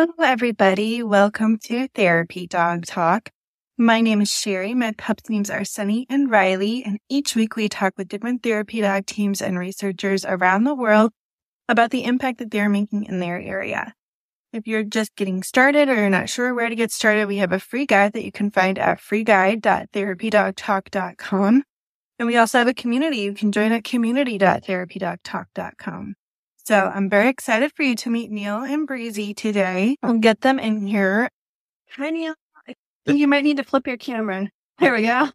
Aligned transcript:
Hello, 0.00 0.14
everybody. 0.22 1.02
Welcome 1.02 1.58
to 1.64 1.88
Therapy 1.88 2.46
Dog 2.46 2.86
Talk. 2.86 3.28
My 3.76 4.00
name 4.00 4.22
is 4.22 4.30
Sherrie. 4.30 4.72
My 4.72 4.94
pups' 4.96 5.28
names 5.28 5.50
are 5.50 5.62
Sunny 5.62 6.06
and 6.08 6.30
Riley. 6.30 6.82
And 6.82 6.98
each 7.10 7.36
week 7.36 7.54
we 7.54 7.68
talk 7.68 7.92
with 7.98 8.08
different 8.08 8.42
therapy 8.42 8.80
dog 8.80 9.04
teams 9.04 9.42
and 9.42 9.58
researchers 9.58 10.24
around 10.24 10.64
the 10.64 10.74
world 10.74 11.12
about 11.68 11.90
the 11.90 12.04
impact 12.04 12.38
that 12.38 12.50
they're 12.50 12.70
making 12.70 13.04
in 13.04 13.20
their 13.20 13.38
area. 13.38 13.92
If 14.54 14.66
you're 14.66 14.84
just 14.84 15.14
getting 15.16 15.42
started 15.42 15.90
or 15.90 15.96
you're 15.96 16.08
not 16.08 16.30
sure 16.30 16.54
where 16.54 16.70
to 16.70 16.74
get 16.74 16.92
started, 16.92 17.28
we 17.28 17.36
have 17.36 17.52
a 17.52 17.60
free 17.60 17.84
guide 17.84 18.14
that 18.14 18.24
you 18.24 18.32
can 18.32 18.50
find 18.50 18.78
at 18.78 19.00
freeguide.therapydogtalk.com. 19.00 21.62
And 22.18 22.26
we 22.26 22.38
also 22.38 22.56
have 22.56 22.68
a 22.68 22.72
community. 22.72 23.18
You 23.18 23.34
can 23.34 23.52
join 23.52 23.70
at 23.72 23.84
community.therapydogtalk.com. 23.84 26.14
So 26.70 26.88
I'm 26.94 27.10
very 27.10 27.28
excited 27.28 27.72
for 27.74 27.82
you 27.82 27.96
to 27.96 28.10
meet 28.10 28.30
Neil 28.30 28.62
and 28.62 28.86
Breezy 28.86 29.34
today. 29.34 29.96
I'll 30.04 30.18
get 30.18 30.42
them 30.42 30.60
in 30.60 30.86
here. 30.86 31.28
Hi, 31.96 32.10
Neil. 32.10 32.34
You 33.06 33.26
might 33.26 33.42
need 33.42 33.56
to 33.56 33.64
flip 33.64 33.88
your 33.88 33.96
camera. 33.96 34.48
There 34.78 34.94
we 34.94 35.02
go. 35.02 35.30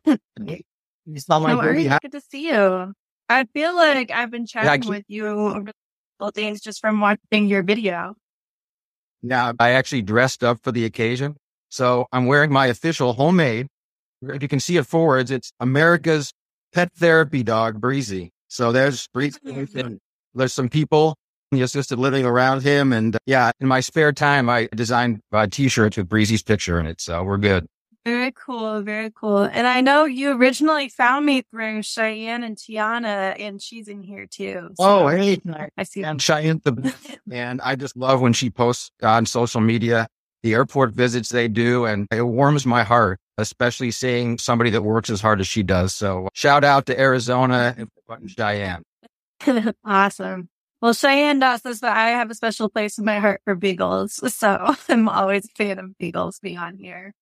It's 1.06 1.28
not 1.28 1.42
my 1.42 1.62
baby. 1.62 1.90
Good 2.02 2.14
to 2.14 2.22
see 2.22 2.48
you. 2.48 2.94
I 3.28 3.44
feel 3.54 3.76
like 3.76 4.12
I've 4.12 4.32
been 4.32 4.46
chatting 4.46 4.84
keep- 4.84 4.90
with 4.90 5.04
you 5.10 5.28
over 5.28 5.66
the 5.66 5.74
couple 6.22 6.32
days 6.32 6.62
just 6.62 6.80
from 6.80 7.02
watching 7.02 7.48
your 7.48 7.64
video. 7.64 8.16
Now, 9.22 9.52
I 9.60 9.72
actually 9.72 10.04
dressed 10.04 10.42
up 10.42 10.64
for 10.64 10.72
the 10.72 10.86
occasion. 10.86 11.36
So 11.68 12.06
I'm 12.14 12.28
wearing 12.28 12.54
my 12.54 12.68
official 12.68 13.12
homemade. 13.12 13.68
If 14.22 14.42
you 14.42 14.48
can 14.48 14.62
see 14.62 14.78
it 14.78 14.88
forwards, 14.88 15.32
it's 15.32 15.52
America's 15.60 16.32
pet 16.72 16.94
therapy 16.96 17.44
dog, 17.44 17.82
Breezy. 17.82 18.32
So 18.48 18.72
there's 18.72 19.06
Breezy. 19.14 19.40
There's 20.34 20.54
some 20.54 20.70
people 20.70 21.18
the 21.56 21.62
assisted 21.62 22.00
living 22.00 22.26
around 22.26 22.64
him. 22.64 22.94
And 22.94 23.16
uh, 23.16 23.20
yeah, 23.26 23.52
in 23.60 23.68
my 23.68 23.80
spare 23.80 24.12
time, 24.12 24.50
I 24.50 24.68
designed 24.76 25.22
uh, 25.32 25.48
t-shirts 25.50 25.98
with 25.98 26.08
Breezy's 26.08 26.44
picture 26.44 26.80
in 26.80 26.86
it. 26.86 27.02
So 27.02 27.24
we're 27.24 27.38
good. 27.38 27.68
Very 28.06 28.32
cool, 28.34 28.84
very 28.84 29.12
cool. 29.16 29.40
And 29.40 29.66
I 29.66 29.82
know 29.82 30.06
you 30.06 30.34
originally 30.34 30.90
found 30.90 31.26
me 31.26 31.42
through 31.42 31.82
Cheyenne 31.82 32.44
and 32.44 32.56
Tiana, 32.56 33.36
and 33.40 33.60
she's 33.60 33.88
in 33.88 34.04
here 34.04 34.28
too. 34.28 34.70
Oh, 34.78 35.08
hey. 35.08 35.42
I 35.76 35.84
see. 35.84 36.04
And 36.04 36.22
Cheyenne, 36.22 36.62
the 36.64 36.94
And 37.32 37.60
I 37.62 37.76
just 37.76 37.98
love 37.98 38.22
when 38.22 38.34
she 38.34 38.52
posts 38.52 38.92
on 39.02 39.26
social 39.26 39.60
media 39.60 40.08
the 40.44 40.54
airport 40.54 40.92
visits 40.92 41.30
they 41.30 41.48
do. 41.48 41.86
And 41.86 42.08
it 42.12 42.22
warms 42.22 42.68
my 42.68 42.84
heart, 42.84 43.20
especially 43.40 43.90
seeing 43.90 44.38
somebody 44.38 44.70
that 44.70 44.84
works 44.84 45.10
as 45.10 45.20
hard 45.20 45.40
as 45.40 45.48
she 45.48 45.64
does. 45.64 45.96
So 45.96 46.30
shout 46.34 46.64
out 46.64 46.86
to 46.86 47.00
Arizona 47.00 47.76
and 47.76 48.30
Cheyenne. 48.30 48.84
awesome. 49.84 50.50
Well, 50.86 50.94
Cheyenne 50.94 51.40
Doss 51.40 51.64
says 51.64 51.80
that 51.80 51.98
I 51.98 52.10
have 52.10 52.30
a 52.30 52.36
special 52.36 52.70
place 52.70 53.00
in 53.00 53.06
my 53.06 53.18
heart 53.18 53.42
for 53.44 53.56
beagles. 53.56 54.22
So 54.32 54.76
I'm 54.88 55.10
always 55.10 55.46
a 55.46 55.48
fan 55.58 55.80
of 55.80 55.98
beagles 55.98 56.38
being 56.40 56.60
on 56.60 56.78
here. 56.78 57.16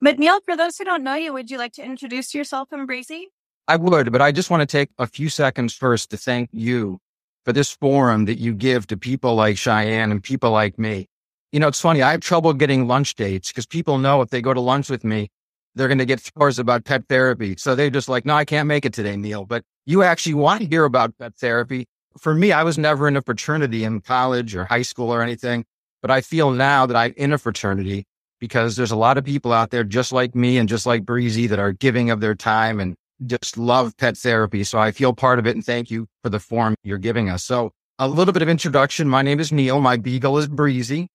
But 0.00 0.20
Neil, 0.20 0.38
for 0.44 0.56
those 0.56 0.78
who 0.78 0.84
don't 0.84 1.02
know 1.02 1.16
you, 1.16 1.32
would 1.32 1.50
you 1.50 1.58
like 1.58 1.72
to 1.72 1.84
introduce 1.84 2.32
yourself 2.32 2.68
and 2.70 2.86
Breezy? 2.86 3.26
I 3.66 3.74
would, 3.74 4.12
but 4.12 4.22
I 4.22 4.30
just 4.30 4.50
want 4.50 4.60
to 4.60 4.66
take 4.66 4.90
a 5.00 5.08
few 5.08 5.28
seconds 5.28 5.74
first 5.74 6.10
to 6.10 6.16
thank 6.16 6.50
you 6.52 7.00
for 7.44 7.52
this 7.52 7.72
forum 7.72 8.26
that 8.26 8.38
you 8.38 8.54
give 8.54 8.86
to 8.86 8.96
people 8.96 9.34
like 9.34 9.58
Cheyenne 9.58 10.12
and 10.12 10.22
people 10.22 10.52
like 10.52 10.78
me. 10.78 11.08
You 11.50 11.58
know, 11.58 11.66
it's 11.66 11.80
funny. 11.80 12.02
I 12.02 12.12
have 12.12 12.20
trouble 12.20 12.52
getting 12.52 12.86
lunch 12.86 13.16
dates 13.16 13.48
because 13.48 13.66
people 13.66 13.98
know 13.98 14.22
if 14.22 14.30
they 14.30 14.40
go 14.40 14.54
to 14.54 14.60
lunch 14.60 14.88
with 14.88 15.02
me, 15.02 15.28
they're 15.74 15.88
going 15.88 15.98
to 15.98 16.06
get 16.06 16.20
scores 16.20 16.60
about 16.60 16.84
pet 16.84 17.08
therapy. 17.08 17.56
So 17.58 17.74
they're 17.74 17.90
just 17.90 18.08
like, 18.08 18.24
no, 18.24 18.36
I 18.36 18.44
can't 18.44 18.68
make 18.68 18.84
it 18.84 18.92
today, 18.92 19.16
Neil. 19.16 19.44
But 19.44 19.64
you 19.86 20.04
actually 20.04 20.34
want 20.34 20.60
to 20.60 20.68
hear 20.68 20.84
about 20.84 21.18
pet 21.18 21.34
therapy. 21.34 21.88
For 22.18 22.34
me, 22.34 22.52
I 22.52 22.62
was 22.62 22.78
never 22.78 23.08
in 23.08 23.16
a 23.16 23.22
fraternity 23.22 23.84
in 23.84 24.00
college 24.00 24.54
or 24.54 24.64
high 24.64 24.82
school 24.82 25.12
or 25.12 25.22
anything, 25.22 25.64
but 26.00 26.10
I 26.10 26.20
feel 26.20 26.50
now 26.50 26.86
that 26.86 26.96
I'm 26.96 27.14
in 27.16 27.32
a 27.32 27.38
fraternity 27.38 28.04
because 28.40 28.76
there's 28.76 28.90
a 28.90 28.96
lot 28.96 29.18
of 29.18 29.24
people 29.24 29.52
out 29.52 29.70
there 29.70 29.84
just 29.84 30.12
like 30.12 30.34
me 30.34 30.58
and 30.58 30.68
just 30.68 30.84
like 30.84 31.04
Breezy 31.04 31.46
that 31.46 31.58
are 31.58 31.72
giving 31.72 32.10
of 32.10 32.20
their 32.20 32.34
time 32.34 32.80
and 32.80 32.96
just 33.26 33.56
love 33.56 33.96
pet 33.96 34.16
therapy. 34.16 34.64
So 34.64 34.78
I 34.78 34.90
feel 34.90 35.12
part 35.12 35.38
of 35.38 35.46
it 35.46 35.54
and 35.54 35.64
thank 35.64 35.90
you 35.90 36.08
for 36.22 36.28
the 36.28 36.40
form 36.40 36.74
you're 36.82 36.98
giving 36.98 37.28
us. 37.28 37.44
So 37.44 37.70
a 37.98 38.08
little 38.08 38.32
bit 38.32 38.42
of 38.42 38.48
introduction. 38.48 39.08
My 39.08 39.22
name 39.22 39.38
is 39.38 39.52
Neil. 39.52 39.80
My 39.80 39.96
beagle 39.96 40.38
is 40.38 40.48
Breezy. 40.48 41.02
In 41.02 41.08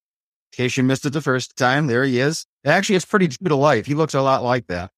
case 0.53 0.78
you 0.78 0.84
missed 0.84 1.06
it 1.06 1.12
the 1.12 1.22
first 1.22 1.58
time, 1.58 1.88
there 1.88 2.06
he 2.06 2.19
is. 2.19 2.46
Actually, 2.66 2.96
it's 2.96 3.06
pretty 3.06 3.28
true 3.28 3.50
to 3.50 3.56
life. 3.56 3.85
He 3.85 3.94
looks 3.94 4.14
a 4.14 4.22
lot 4.22 4.41
like 4.41 4.68
that. 4.68 4.91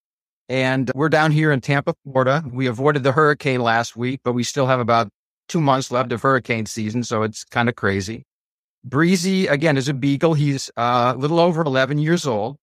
And 0.47 0.91
we're 0.93 1.09
down 1.09 1.31
here 1.31 1.51
in 1.51 1.61
Tampa, 1.61 1.95
Florida. 2.03 2.43
We 2.51 2.67
avoided 2.67 3.03
the 3.03 3.11
hurricane 3.11 3.61
last 3.61 3.95
week, 3.95 4.21
but 4.23 4.33
we 4.33 4.43
still 4.43 4.67
have 4.67 4.79
about 4.79 5.09
two 5.49 5.59
months 5.59 5.91
left 5.91 6.11
of 6.11 6.21
hurricane 6.21 6.65
season. 6.65 7.03
So 7.03 7.23
it's 7.23 7.43
kind 7.43 7.67
of 7.67 7.75
crazy. 7.75 8.23
Breezy, 8.85 9.47
again, 9.47 9.75
is 9.75 9.89
a 9.89 9.93
beagle. 9.93 10.35
He's 10.35 10.71
uh, 10.77 11.13
a 11.15 11.19
little 11.19 11.39
over 11.39 11.61
11 11.61 11.97
years 11.97 12.25
old 12.25 12.55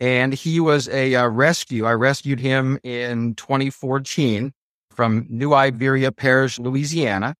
and 0.00 0.32
he 0.32 0.58
was 0.58 0.88
a 0.88 1.14
uh, 1.14 1.28
rescue. 1.28 1.84
I 1.84 1.92
rescued 1.92 2.40
him 2.40 2.78
in 2.82 3.34
2014 3.34 4.52
from 4.90 5.26
New 5.28 5.52
Iberia 5.52 6.10
Parish, 6.10 6.58
Louisiana. 6.58 7.34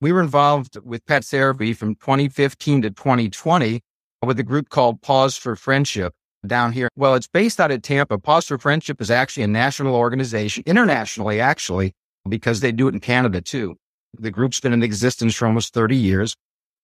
We 0.00 0.12
were 0.12 0.20
involved 0.20 0.78
with 0.84 1.04
pet 1.06 1.24
therapy 1.24 1.72
from 1.72 1.96
2015 1.96 2.82
to 2.82 2.90
2020 2.90 3.80
with 4.22 4.38
a 4.38 4.42
group 4.42 4.68
called 4.68 5.02
Paws 5.02 5.36
for 5.36 5.56
Friendship 5.56 6.14
down 6.46 6.72
here. 6.72 6.88
Well, 6.96 7.14
it's 7.14 7.26
based 7.26 7.60
out 7.60 7.70
of 7.70 7.82
Tampa. 7.82 8.18
Paws 8.18 8.46
for 8.46 8.58
Friendship 8.58 9.00
is 9.00 9.10
actually 9.10 9.42
a 9.42 9.48
national 9.48 9.94
organization, 9.94 10.62
internationally, 10.66 11.40
actually, 11.40 11.92
because 12.28 12.60
they 12.60 12.72
do 12.72 12.88
it 12.88 12.94
in 12.94 13.00
Canada 13.00 13.40
too. 13.40 13.76
The 14.18 14.30
group's 14.30 14.60
been 14.60 14.72
in 14.72 14.82
existence 14.82 15.34
for 15.34 15.46
almost 15.46 15.74
30 15.74 15.96
years. 15.96 16.36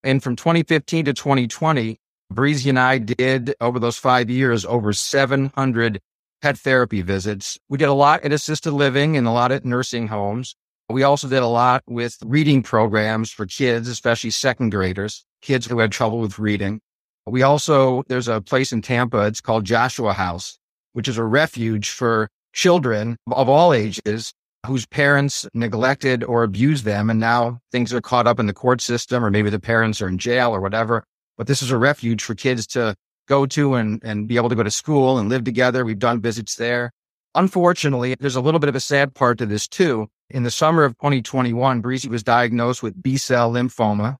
And 0.03 0.23
from 0.23 0.37
2015 0.37 1.07
to 1.07 1.13
2020, 1.13 1.99
Breezy 2.33 2.71
and 2.71 2.79
I 2.79 2.99
did 2.99 3.55
over 3.61 3.79
those 3.79 3.99
five 3.99 4.31
years 4.31 4.65
over 4.65 4.93
700 4.93 6.01
pet 6.41 6.59
therapy 6.59 7.03
visits. 7.03 7.59
We 7.69 7.77
did 7.77 7.89
a 7.89 7.93
lot 7.93 8.23
at 8.25 8.33
assisted 8.33 8.73
living 8.73 9.17
and 9.17 9.27
a 9.27 9.33
lot 9.33 9.53
at 9.53 9.65
nursing 9.65 10.09
homes. 10.09 10.55
We 10.89 11.03
also 11.03 11.29
did 11.29 11.43
a 11.43 11.47
lot 11.47 11.83
with 11.87 12.17
reading 12.25 12.63
programs 12.63 13.31
for 13.31 13.47
kids, 13.47 13.89
especially 13.89 14.31
second 14.31 14.71
graders, 14.71 15.25
kids 15.43 15.67
who 15.67 15.79
had 15.79 15.93
trouble 15.93 16.21
with 16.21 16.39
reading. 16.39 16.81
We 17.27 17.43
also, 17.43 18.03
there's 18.09 18.29
a 18.29 18.41
place 18.41 18.73
in 18.73 18.83
Tampa, 18.83 19.27
it's 19.27 19.41
called 19.41 19.65
Joshua 19.65 20.13
House, 20.13 20.59
which 20.95 21.09
is 21.09 21.19
a 21.19 21.25
refuge 21.25 21.91
for 21.91 22.29
children 22.53 23.17
of 23.31 23.49
all 23.49 23.73
ages 23.73 24.33
whose 24.67 24.87
parents 24.87 25.47
neglected 25.55 26.23
or 26.25 26.43
abused 26.43 26.85
them. 26.85 27.11
And 27.11 27.21
now 27.21 27.61
things 27.73 27.93
are 27.93 28.01
caught 28.01 28.27
up 28.27 28.39
in 28.39 28.47
the 28.47 28.53
court 28.53 28.81
system, 28.81 29.25
or 29.25 29.31
maybe 29.31 29.51
the 29.51 29.61
parents 29.61 30.03
are 30.03 30.09
in 30.09 30.19
jail 30.19 30.55
or 30.55 30.61
whatever 30.61 31.05
but 31.41 31.47
this 31.47 31.63
is 31.63 31.71
a 31.71 31.79
refuge 31.79 32.23
for 32.23 32.35
kids 32.35 32.67
to 32.67 32.95
go 33.27 33.47
to 33.47 33.73
and, 33.73 33.99
and 34.05 34.29
be 34.29 34.37
able 34.37 34.51
to 34.51 34.55
go 34.55 34.63
to 34.63 34.71
school 34.71 35.19
and 35.19 35.31
live 35.31 35.43
together. 35.43 35.87
We've 35.87 35.99
done 35.99 36.21
visits 36.21 36.57
there. 36.57 36.93
Unfortunately, 37.35 38.15
there's 38.21 38.37
a 38.37 38.43
little 38.43 38.61
bit 38.61 38.69
of 38.69 38.75
a 38.75 38.81
sad 38.81 39.15
part 39.15 39.39
to 39.39 39.47
this 39.47 39.67
too. 39.67 40.09
In 40.29 40.43
the 40.43 40.51
summer 40.51 40.85
of 40.85 40.99
2021, 40.99 41.81
Breezy 41.81 42.11
was 42.11 42.23
diagnosed 42.23 42.83
with 42.83 43.03
B 43.03 43.17
cell 43.17 43.51
lymphoma. 43.51 44.17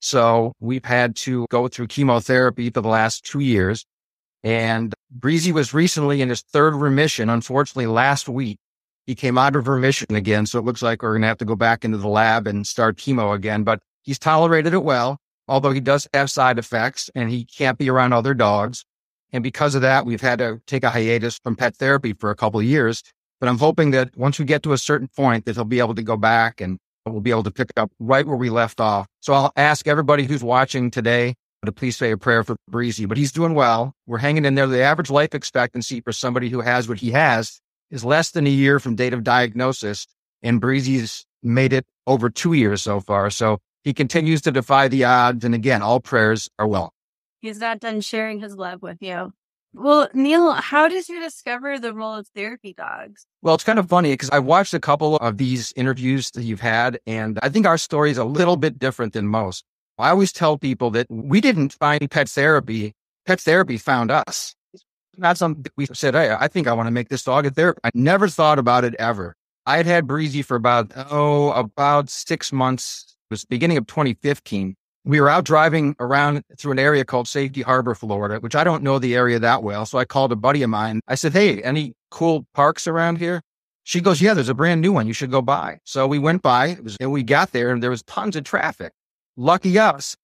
So 0.00 0.54
we've 0.60 0.86
had 0.86 1.14
to 1.16 1.44
go 1.50 1.68
through 1.68 1.88
chemotherapy 1.88 2.70
for 2.70 2.80
the 2.80 2.88
last 2.88 3.26
two 3.26 3.40
years. 3.40 3.84
And 4.42 4.94
Breezy 5.10 5.52
was 5.52 5.74
recently 5.74 6.22
in 6.22 6.30
his 6.30 6.40
third 6.40 6.74
remission. 6.74 7.28
Unfortunately, 7.28 7.84
last 7.86 8.30
week, 8.30 8.56
he 9.06 9.14
came 9.14 9.38
out 9.38 9.56
of 9.56 9.68
remission 9.68 10.14
again. 10.14 10.46
So 10.46 10.58
it 10.58 10.64
looks 10.64 10.82
like 10.82 11.02
we're 11.02 11.12
going 11.12 11.22
to 11.22 11.28
have 11.28 11.38
to 11.38 11.44
go 11.44 11.56
back 11.56 11.84
into 11.84 11.98
the 11.98 12.08
lab 12.08 12.46
and 12.46 12.66
start 12.66 12.96
chemo 12.96 13.34
again, 13.34 13.64
but 13.64 13.80
he's 14.02 14.18
tolerated 14.18 14.74
it 14.74 14.84
well 14.84 15.18
although 15.48 15.72
he 15.72 15.80
does 15.80 16.08
have 16.14 16.30
side 16.30 16.58
effects 16.58 17.10
and 17.14 17.30
he 17.30 17.44
can't 17.44 17.78
be 17.78 17.90
around 17.90 18.12
other 18.12 18.34
dogs. 18.34 18.84
And 19.32 19.42
because 19.42 19.74
of 19.74 19.82
that, 19.82 20.04
we've 20.06 20.20
had 20.20 20.38
to 20.38 20.60
take 20.66 20.84
a 20.84 20.90
hiatus 20.90 21.38
from 21.38 21.56
pet 21.56 21.76
therapy 21.76 22.12
for 22.12 22.30
a 22.30 22.36
couple 22.36 22.60
of 22.60 22.66
years. 22.66 23.02
But 23.40 23.48
I'm 23.48 23.58
hoping 23.58 23.90
that 23.92 24.16
once 24.16 24.38
we 24.38 24.44
get 24.44 24.62
to 24.64 24.72
a 24.72 24.78
certain 24.78 25.08
point 25.08 25.46
that 25.46 25.56
he'll 25.56 25.64
be 25.64 25.80
able 25.80 25.94
to 25.94 26.02
go 26.02 26.16
back 26.16 26.60
and 26.60 26.78
we'll 27.06 27.20
be 27.20 27.30
able 27.30 27.42
to 27.42 27.50
pick 27.50 27.70
up 27.76 27.90
right 27.98 28.26
where 28.26 28.36
we 28.36 28.50
left 28.50 28.80
off. 28.80 29.06
So 29.20 29.32
I'll 29.32 29.52
ask 29.56 29.88
everybody 29.88 30.24
who's 30.24 30.44
watching 30.44 30.90
today 30.90 31.34
to 31.64 31.72
please 31.72 31.96
say 31.96 32.10
a 32.10 32.16
prayer 32.16 32.44
for 32.44 32.56
Breezy, 32.68 33.06
but 33.06 33.16
he's 33.16 33.32
doing 33.32 33.54
well. 33.54 33.94
We're 34.06 34.18
hanging 34.18 34.44
in 34.44 34.54
there. 34.54 34.66
The 34.66 34.82
average 34.82 35.10
life 35.10 35.34
expectancy 35.34 36.00
for 36.00 36.12
somebody 36.12 36.48
who 36.48 36.60
has 36.60 36.88
what 36.88 36.98
he 36.98 37.10
has 37.12 37.60
is 37.92 38.04
less 38.04 38.32
than 38.32 38.48
a 38.48 38.50
year 38.50 38.80
from 38.80 38.96
date 38.96 39.14
of 39.14 39.22
diagnosis. 39.22 40.08
And 40.42 40.60
Breezy's 40.60 41.24
made 41.44 41.72
it 41.72 41.86
over 42.08 42.28
two 42.28 42.54
years 42.54 42.82
so 42.82 42.98
far. 42.98 43.30
So 43.30 43.58
he 43.84 43.92
continues 43.92 44.40
to 44.42 44.50
defy 44.50 44.88
the 44.88 45.04
odds. 45.04 45.44
And 45.44 45.54
again, 45.54 45.82
all 45.82 46.00
prayers 46.00 46.48
are 46.58 46.66
well. 46.66 46.92
He's 47.40 47.60
not 47.60 47.78
done 47.78 48.00
sharing 48.00 48.40
his 48.40 48.56
love 48.56 48.82
with 48.82 48.98
you. 49.00 49.32
Well, 49.74 50.08
Neil, 50.12 50.52
how 50.52 50.86
did 50.88 51.08
you 51.08 51.20
discover 51.20 51.78
the 51.78 51.94
role 51.94 52.14
of 52.14 52.28
therapy 52.34 52.74
dogs? 52.74 53.26
Well, 53.40 53.54
it's 53.54 53.64
kind 53.64 53.78
of 53.78 53.88
funny 53.88 54.12
because 54.12 54.28
I 54.30 54.38
watched 54.38 54.74
a 54.74 54.80
couple 54.80 55.16
of 55.16 55.38
these 55.38 55.72
interviews 55.76 56.30
that 56.32 56.42
you've 56.42 56.60
had, 56.60 57.00
and 57.06 57.38
I 57.42 57.48
think 57.48 57.66
our 57.66 57.78
story 57.78 58.10
is 58.10 58.18
a 58.18 58.24
little 58.24 58.56
bit 58.56 58.78
different 58.78 59.14
than 59.14 59.28
most. 59.28 59.64
I 59.98 60.10
always 60.10 60.30
tell 60.30 60.58
people 60.58 60.90
that 60.90 61.06
we 61.08 61.40
didn't 61.40 61.72
find 61.72 62.10
pet 62.10 62.28
therapy. 62.28 62.92
Pet 63.24 63.40
therapy 63.40 63.78
found 63.78 64.10
us. 64.10 64.54
Not 65.16 65.38
something 65.38 65.64
we 65.76 65.86
said, 65.92 66.14
Hey, 66.14 66.34
I 66.38 66.48
think 66.48 66.66
I 66.66 66.72
want 66.72 66.86
to 66.86 66.90
make 66.90 67.08
this 67.08 67.22
dog 67.24 67.46
a 67.46 67.50
therapy. 67.50 67.80
I 67.84 67.90
never 67.94 68.28
thought 68.28 68.58
about 68.58 68.84
it 68.84 68.94
ever. 68.98 69.34
I 69.66 69.76
had 69.76 69.86
had 69.86 70.06
Breezy 70.06 70.42
for 70.42 70.56
about, 70.56 70.92
oh, 71.10 71.52
about 71.52 72.10
six 72.10 72.52
months. 72.52 73.16
It 73.30 73.34
was 73.34 73.44
beginning 73.44 73.76
of 73.78 73.86
2015. 73.86 74.74
we 75.04 75.20
were 75.20 75.28
out 75.28 75.44
driving 75.44 75.94
around 76.00 76.42
through 76.58 76.72
an 76.72 76.78
area 76.78 77.04
called 77.04 77.28
Safety 77.28 77.62
Harbor, 77.62 77.94
Florida, 77.94 78.38
which 78.40 78.54
I 78.54 78.64
don't 78.64 78.82
know 78.82 78.98
the 78.98 79.14
area 79.14 79.38
that 79.38 79.62
well. 79.62 79.86
So 79.86 79.98
I 79.98 80.04
called 80.04 80.32
a 80.32 80.36
buddy 80.36 80.62
of 80.62 80.70
mine. 80.70 81.00
I 81.08 81.14
said, 81.14 81.32
Hey, 81.32 81.62
any 81.62 81.94
cool 82.10 82.46
parks 82.54 82.86
around 82.86 83.18
here? 83.18 83.42
She 83.84 84.00
goes, 84.00 84.20
Yeah, 84.20 84.34
there's 84.34 84.48
a 84.48 84.54
brand 84.54 84.80
new 84.80 84.92
one. 84.92 85.06
You 85.06 85.12
should 85.12 85.30
go 85.30 85.42
by. 85.42 85.78
So 85.84 86.06
we 86.06 86.18
went 86.18 86.42
by 86.42 86.76
was, 86.82 86.96
and 87.00 87.12
we 87.12 87.22
got 87.22 87.52
there 87.52 87.70
and 87.70 87.82
there 87.82 87.90
was 87.90 88.02
tons 88.04 88.36
of 88.36 88.44
traffic. 88.44 88.92
Lucky 89.36 89.78
us, 89.78 90.16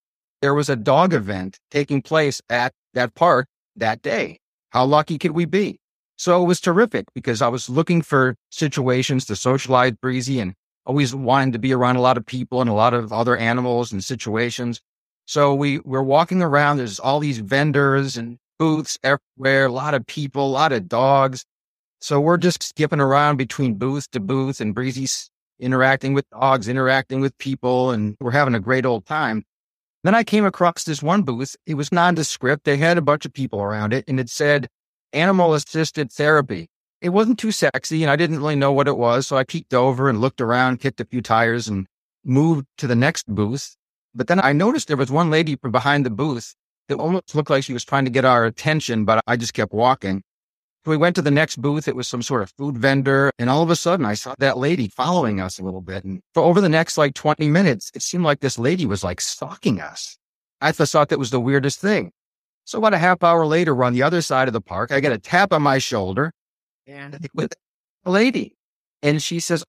there 0.42 0.54
was 0.54 0.68
a 0.68 0.76
dog 0.76 1.12
event 1.12 1.58
taking 1.70 2.02
place 2.02 2.40
at 2.48 2.72
that 2.94 3.14
park 3.14 3.46
that 3.76 4.02
day. 4.02 4.38
How 4.70 4.84
lucky 4.84 5.18
could 5.18 5.32
we 5.32 5.44
be? 5.44 5.78
So 6.16 6.42
it 6.42 6.46
was 6.46 6.60
terrific 6.60 7.06
because 7.14 7.40
I 7.40 7.48
was 7.48 7.70
looking 7.70 8.02
for 8.02 8.34
situations 8.50 9.24
to 9.26 9.36
socialize 9.36 9.92
Breezy 9.92 10.40
and 10.40 10.54
always 10.84 11.14
wanting 11.14 11.52
to 11.52 11.58
be 11.58 11.72
around 11.72 11.96
a 11.96 12.00
lot 12.00 12.16
of 12.16 12.26
people 12.26 12.60
and 12.60 12.68
a 12.68 12.74
lot 12.74 12.94
of 12.94 13.12
other 13.12 13.36
animals 13.36 13.92
and 13.92 14.02
situations. 14.02 14.80
So 15.26 15.54
we 15.54 15.78
we're 15.80 16.02
walking 16.02 16.42
around. 16.42 16.78
There's 16.78 16.98
all 16.98 17.20
these 17.20 17.38
vendors 17.38 18.16
and 18.16 18.38
booths 18.58 18.98
everywhere, 19.04 19.66
a 19.66 19.72
lot 19.72 19.94
of 19.94 20.06
people, 20.06 20.46
a 20.46 20.48
lot 20.48 20.72
of 20.72 20.88
dogs. 20.88 21.44
So 22.00 22.20
we're 22.20 22.36
just 22.36 22.62
skipping 22.62 23.00
around 23.00 23.36
between 23.36 23.74
booth 23.74 24.10
to 24.12 24.20
booth 24.20 24.60
and 24.60 24.74
Breezy's 24.74 25.30
interacting 25.60 26.14
with 26.14 26.28
dogs, 26.30 26.68
interacting 26.68 27.20
with 27.20 27.36
people, 27.38 27.90
and 27.90 28.16
we're 28.20 28.30
having 28.30 28.54
a 28.54 28.60
great 28.60 28.86
old 28.86 29.06
time. 29.06 29.44
Then 30.04 30.14
I 30.14 30.22
came 30.22 30.44
across 30.44 30.84
this 30.84 31.02
one 31.02 31.22
booth. 31.22 31.56
It 31.66 31.74
was 31.74 31.90
nondescript. 31.90 32.64
They 32.64 32.76
had 32.76 32.98
a 32.98 33.02
bunch 33.02 33.26
of 33.26 33.32
people 33.32 33.60
around 33.60 33.92
it 33.92 34.04
and 34.06 34.20
it 34.20 34.30
said 34.30 34.68
animal 35.12 35.54
assisted 35.54 36.12
therapy. 36.12 36.68
It 37.00 37.10
wasn't 37.10 37.38
too 37.38 37.52
sexy 37.52 38.02
and 38.02 38.10
I 38.10 38.16
didn't 38.16 38.38
really 38.38 38.56
know 38.56 38.72
what 38.72 38.88
it 38.88 38.96
was. 38.96 39.26
So 39.26 39.36
I 39.36 39.44
peeked 39.44 39.74
over 39.74 40.08
and 40.08 40.20
looked 40.20 40.40
around, 40.40 40.80
kicked 40.80 41.00
a 41.00 41.04
few 41.04 41.20
tires 41.20 41.68
and 41.68 41.86
moved 42.24 42.66
to 42.78 42.86
the 42.86 42.96
next 42.96 43.26
booth. 43.26 43.76
But 44.14 44.28
then 44.28 44.40
I 44.40 44.52
noticed 44.52 44.88
there 44.88 44.96
was 44.96 45.10
one 45.10 45.30
lady 45.30 45.56
from 45.56 45.72
behind 45.72 46.06
the 46.06 46.10
booth 46.10 46.54
that 46.88 46.98
almost 46.98 47.34
looked 47.34 47.50
like 47.50 47.64
she 47.64 47.72
was 47.72 47.84
trying 47.84 48.04
to 48.04 48.10
get 48.10 48.24
our 48.24 48.44
attention, 48.44 49.04
but 49.04 49.22
I 49.26 49.36
just 49.36 49.54
kept 49.54 49.72
walking. 49.72 50.22
We 50.86 50.96
went 50.96 51.16
to 51.16 51.22
the 51.22 51.30
next 51.30 51.60
booth. 51.60 51.86
It 51.86 51.96
was 51.96 52.08
some 52.08 52.22
sort 52.22 52.42
of 52.42 52.50
food 52.56 52.78
vendor. 52.78 53.30
And 53.38 53.50
all 53.50 53.62
of 53.62 53.70
a 53.70 53.76
sudden 53.76 54.06
I 54.06 54.14
saw 54.14 54.34
that 54.38 54.58
lady 54.58 54.88
following 54.88 55.40
us 55.40 55.58
a 55.58 55.62
little 55.62 55.80
bit. 55.82 56.04
And 56.04 56.22
for 56.34 56.42
over 56.42 56.60
the 56.60 56.68
next 56.68 56.96
like 56.96 57.14
20 57.14 57.48
minutes, 57.48 57.90
it 57.94 58.02
seemed 58.02 58.24
like 58.24 58.40
this 58.40 58.58
lady 58.58 58.86
was 58.86 59.04
like 59.04 59.20
stalking 59.20 59.80
us. 59.80 60.16
I 60.60 60.72
thought 60.72 61.08
that 61.10 61.18
was 61.18 61.30
the 61.30 61.40
weirdest 61.40 61.80
thing. 61.80 62.12
So 62.64 62.78
about 62.78 62.94
a 62.94 62.98
half 62.98 63.22
hour 63.22 63.46
later, 63.46 63.74
we're 63.74 63.84
on 63.84 63.94
the 63.94 64.02
other 64.02 64.20
side 64.20 64.48
of 64.48 64.52
the 64.52 64.60
park. 64.60 64.92
I 64.92 65.00
get 65.00 65.12
a 65.12 65.18
tap 65.18 65.52
on 65.52 65.62
my 65.62 65.78
shoulder 65.78 66.32
and 66.86 67.28
a 68.04 68.10
lady. 68.10 68.56
And 69.02 69.22
she 69.22 69.40
says, 69.40 69.64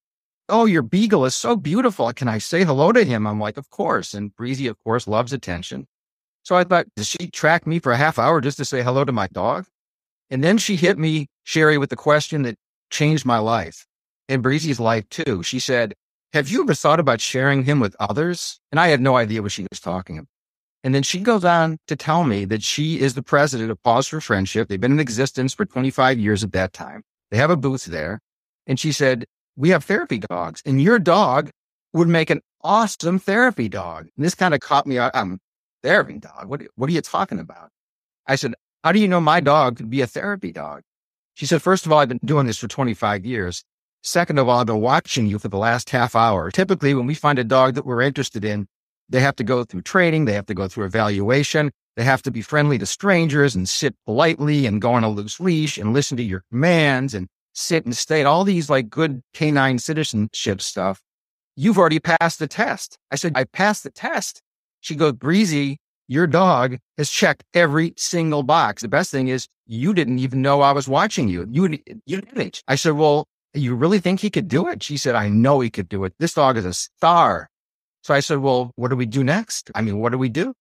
Oh, 0.48 0.64
your 0.64 0.82
beagle 0.82 1.24
is 1.24 1.34
so 1.34 1.54
beautiful. 1.54 2.12
Can 2.12 2.26
I 2.28 2.38
say 2.38 2.64
hello 2.64 2.92
to 2.92 3.04
him? 3.04 3.26
I'm 3.26 3.38
like, 3.38 3.56
Of 3.56 3.70
course. 3.70 4.14
And 4.14 4.34
Breezy, 4.34 4.66
of 4.66 4.78
course, 4.82 5.06
loves 5.06 5.32
attention. 5.32 5.86
So 6.42 6.56
I 6.56 6.64
thought, 6.64 6.86
Does 6.96 7.06
she 7.06 7.30
track 7.30 7.66
me 7.66 7.78
for 7.78 7.92
a 7.92 7.96
half 7.96 8.18
hour 8.18 8.40
just 8.40 8.58
to 8.58 8.64
say 8.64 8.82
hello 8.82 9.04
to 9.04 9.12
my 9.12 9.28
dog? 9.28 9.66
And 10.30 10.44
then 10.44 10.58
she 10.58 10.76
hit 10.76 10.98
me, 10.98 11.26
Sherrie, 11.44 11.78
with 11.78 11.90
the 11.90 11.96
question 11.96 12.42
that 12.42 12.56
changed 12.90 13.24
my 13.24 13.38
life 13.38 13.86
and 14.28 14.42
Breezy's 14.42 14.80
life 14.80 15.08
too. 15.08 15.42
She 15.42 15.58
said, 15.58 15.94
Have 16.32 16.48
you 16.48 16.62
ever 16.62 16.74
thought 16.74 17.00
about 17.00 17.20
sharing 17.20 17.64
him 17.64 17.80
with 17.80 17.96
others? 17.98 18.60
And 18.70 18.78
I 18.78 18.88
had 18.88 19.00
no 19.00 19.16
idea 19.16 19.42
what 19.42 19.52
she 19.52 19.66
was 19.70 19.80
talking 19.80 20.18
about. 20.18 20.28
And 20.82 20.94
then 20.94 21.02
she 21.02 21.20
goes 21.20 21.44
on 21.44 21.78
to 21.88 21.96
tell 21.96 22.24
me 22.24 22.46
that 22.46 22.62
she 22.62 23.00
is 23.00 23.14
the 23.14 23.22
president 23.22 23.70
of 23.70 23.82
Paws 23.82 24.08
for 24.08 24.20
Friendship. 24.20 24.68
They've 24.68 24.80
been 24.80 24.92
in 24.92 25.00
existence 25.00 25.52
for 25.52 25.66
25 25.66 26.18
years 26.18 26.42
at 26.42 26.52
that 26.52 26.72
time. 26.72 27.02
They 27.30 27.36
have 27.36 27.50
a 27.50 27.56
booth 27.56 27.84
there. 27.84 28.20
And 28.66 28.80
she 28.80 28.92
said, 28.92 29.26
we 29.56 29.70
have 29.70 29.84
therapy 29.84 30.18
dogs 30.18 30.62
and 30.64 30.80
your 30.80 30.98
dog 30.98 31.50
would 31.92 32.08
make 32.08 32.30
an 32.30 32.40
awesome 32.62 33.18
therapy 33.18 33.68
dog. 33.68 34.08
And 34.16 34.24
this 34.24 34.34
kind 34.34 34.54
of 34.54 34.60
caught 34.60 34.86
me 34.86 34.98
out. 34.98 35.10
I'm 35.12 35.38
therapy 35.82 36.18
dog. 36.18 36.48
What, 36.48 36.62
what 36.76 36.88
are 36.88 36.92
you 36.92 37.00
talking 37.02 37.38
about? 37.38 37.68
I 38.26 38.36
said, 38.36 38.54
how 38.82 38.92
do 38.92 38.98
you 38.98 39.08
know 39.08 39.20
my 39.20 39.40
dog 39.40 39.76
could 39.76 39.90
be 39.90 40.00
a 40.00 40.06
therapy 40.06 40.52
dog? 40.52 40.82
She 41.34 41.46
said, 41.46 41.62
first 41.62 41.86
of 41.86 41.92
all, 41.92 41.98
I've 41.98 42.08
been 42.08 42.20
doing 42.24 42.46
this 42.46 42.58
for 42.58 42.68
25 42.68 43.24
years. 43.24 43.64
Second 44.02 44.38
of 44.38 44.48
all, 44.48 44.60
I've 44.60 44.66
been 44.66 44.80
watching 44.80 45.26
you 45.26 45.38
for 45.38 45.48
the 45.48 45.58
last 45.58 45.90
half 45.90 46.16
hour. 46.16 46.50
Typically, 46.50 46.94
when 46.94 47.06
we 47.06 47.14
find 47.14 47.38
a 47.38 47.44
dog 47.44 47.74
that 47.74 47.84
we're 47.84 48.00
interested 48.00 48.44
in, 48.44 48.66
they 49.10 49.20
have 49.20 49.36
to 49.36 49.44
go 49.44 49.64
through 49.64 49.82
training. 49.82 50.24
They 50.24 50.32
have 50.32 50.46
to 50.46 50.54
go 50.54 50.68
through 50.68 50.86
evaluation. 50.86 51.72
They 51.96 52.04
have 52.04 52.22
to 52.22 52.30
be 52.30 52.40
friendly 52.40 52.78
to 52.78 52.86
strangers 52.86 53.54
and 53.54 53.68
sit 53.68 53.94
politely 54.06 54.64
and 54.64 54.80
go 54.80 54.92
on 54.94 55.04
a 55.04 55.10
loose 55.10 55.40
leash 55.40 55.76
and 55.76 55.92
listen 55.92 56.16
to 56.16 56.22
your 56.22 56.44
commands 56.50 57.12
and 57.12 57.28
sit 57.52 57.84
and 57.84 57.94
stay. 57.94 58.24
All 58.24 58.44
these 58.44 58.70
like 58.70 58.88
good 58.88 59.20
canine 59.34 59.78
citizenship 59.78 60.62
stuff. 60.62 61.02
You've 61.56 61.76
already 61.76 61.98
passed 61.98 62.38
the 62.38 62.46
test. 62.46 62.96
I 63.10 63.16
said, 63.16 63.32
I 63.34 63.44
passed 63.44 63.82
the 63.82 63.90
test. 63.90 64.40
She 64.80 64.94
goes, 64.94 65.12
Breezy, 65.12 65.78
your 66.10 66.26
dog 66.26 66.76
has 66.98 67.08
checked 67.08 67.44
every 67.54 67.94
single 67.96 68.42
box. 68.42 68.82
The 68.82 68.88
best 68.88 69.12
thing 69.12 69.28
is 69.28 69.46
you 69.66 69.94
didn't 69.94 70.18
even 70.18 70.42
know 70.42 70.60
I 70.60 70.72
was 70.72 70.88
watching 70.88 71.28
you. 71.28 71.46
You, 71.48 71.78
you 72.04 72.20
didn't. 72.20 72.64
I 72.66 72.74
said, 72.74 72.94
well, 72.94 73.28
you 73.54 73.76
really 73.76 74.00
think 74.00 74.18
he 74.18 74.28
could 74.28 74.48
do 74.48 74.68
it? 74.68 74.82
She 74.82 74.96
said, 74.96 75.14
I 75.14 75.28
know 75.28 75.60
he 75.60 75.70
could 75.70 75.88
do 75.88 76.02
it. 76.02 76.12
This 76.18 76.34
dog 76.34 76.56
is 76.56 76.64
a 76.64 76.72
star. 76.72 77.48
So 78.02 78.12
I 78.12 78.18
said, 78.18 78.38
well, 78.38 78.72
what 78.74 78.88
do 78.88 78.96
we 78.96 79.06
do 79.06 79.22
next? 79.22 79.70
I 79.72 79.82
mean, 79.82 80.00
what 80.00 80.10
do 80.10 80.18
we 80.18 80.28
do? 80.28 80.52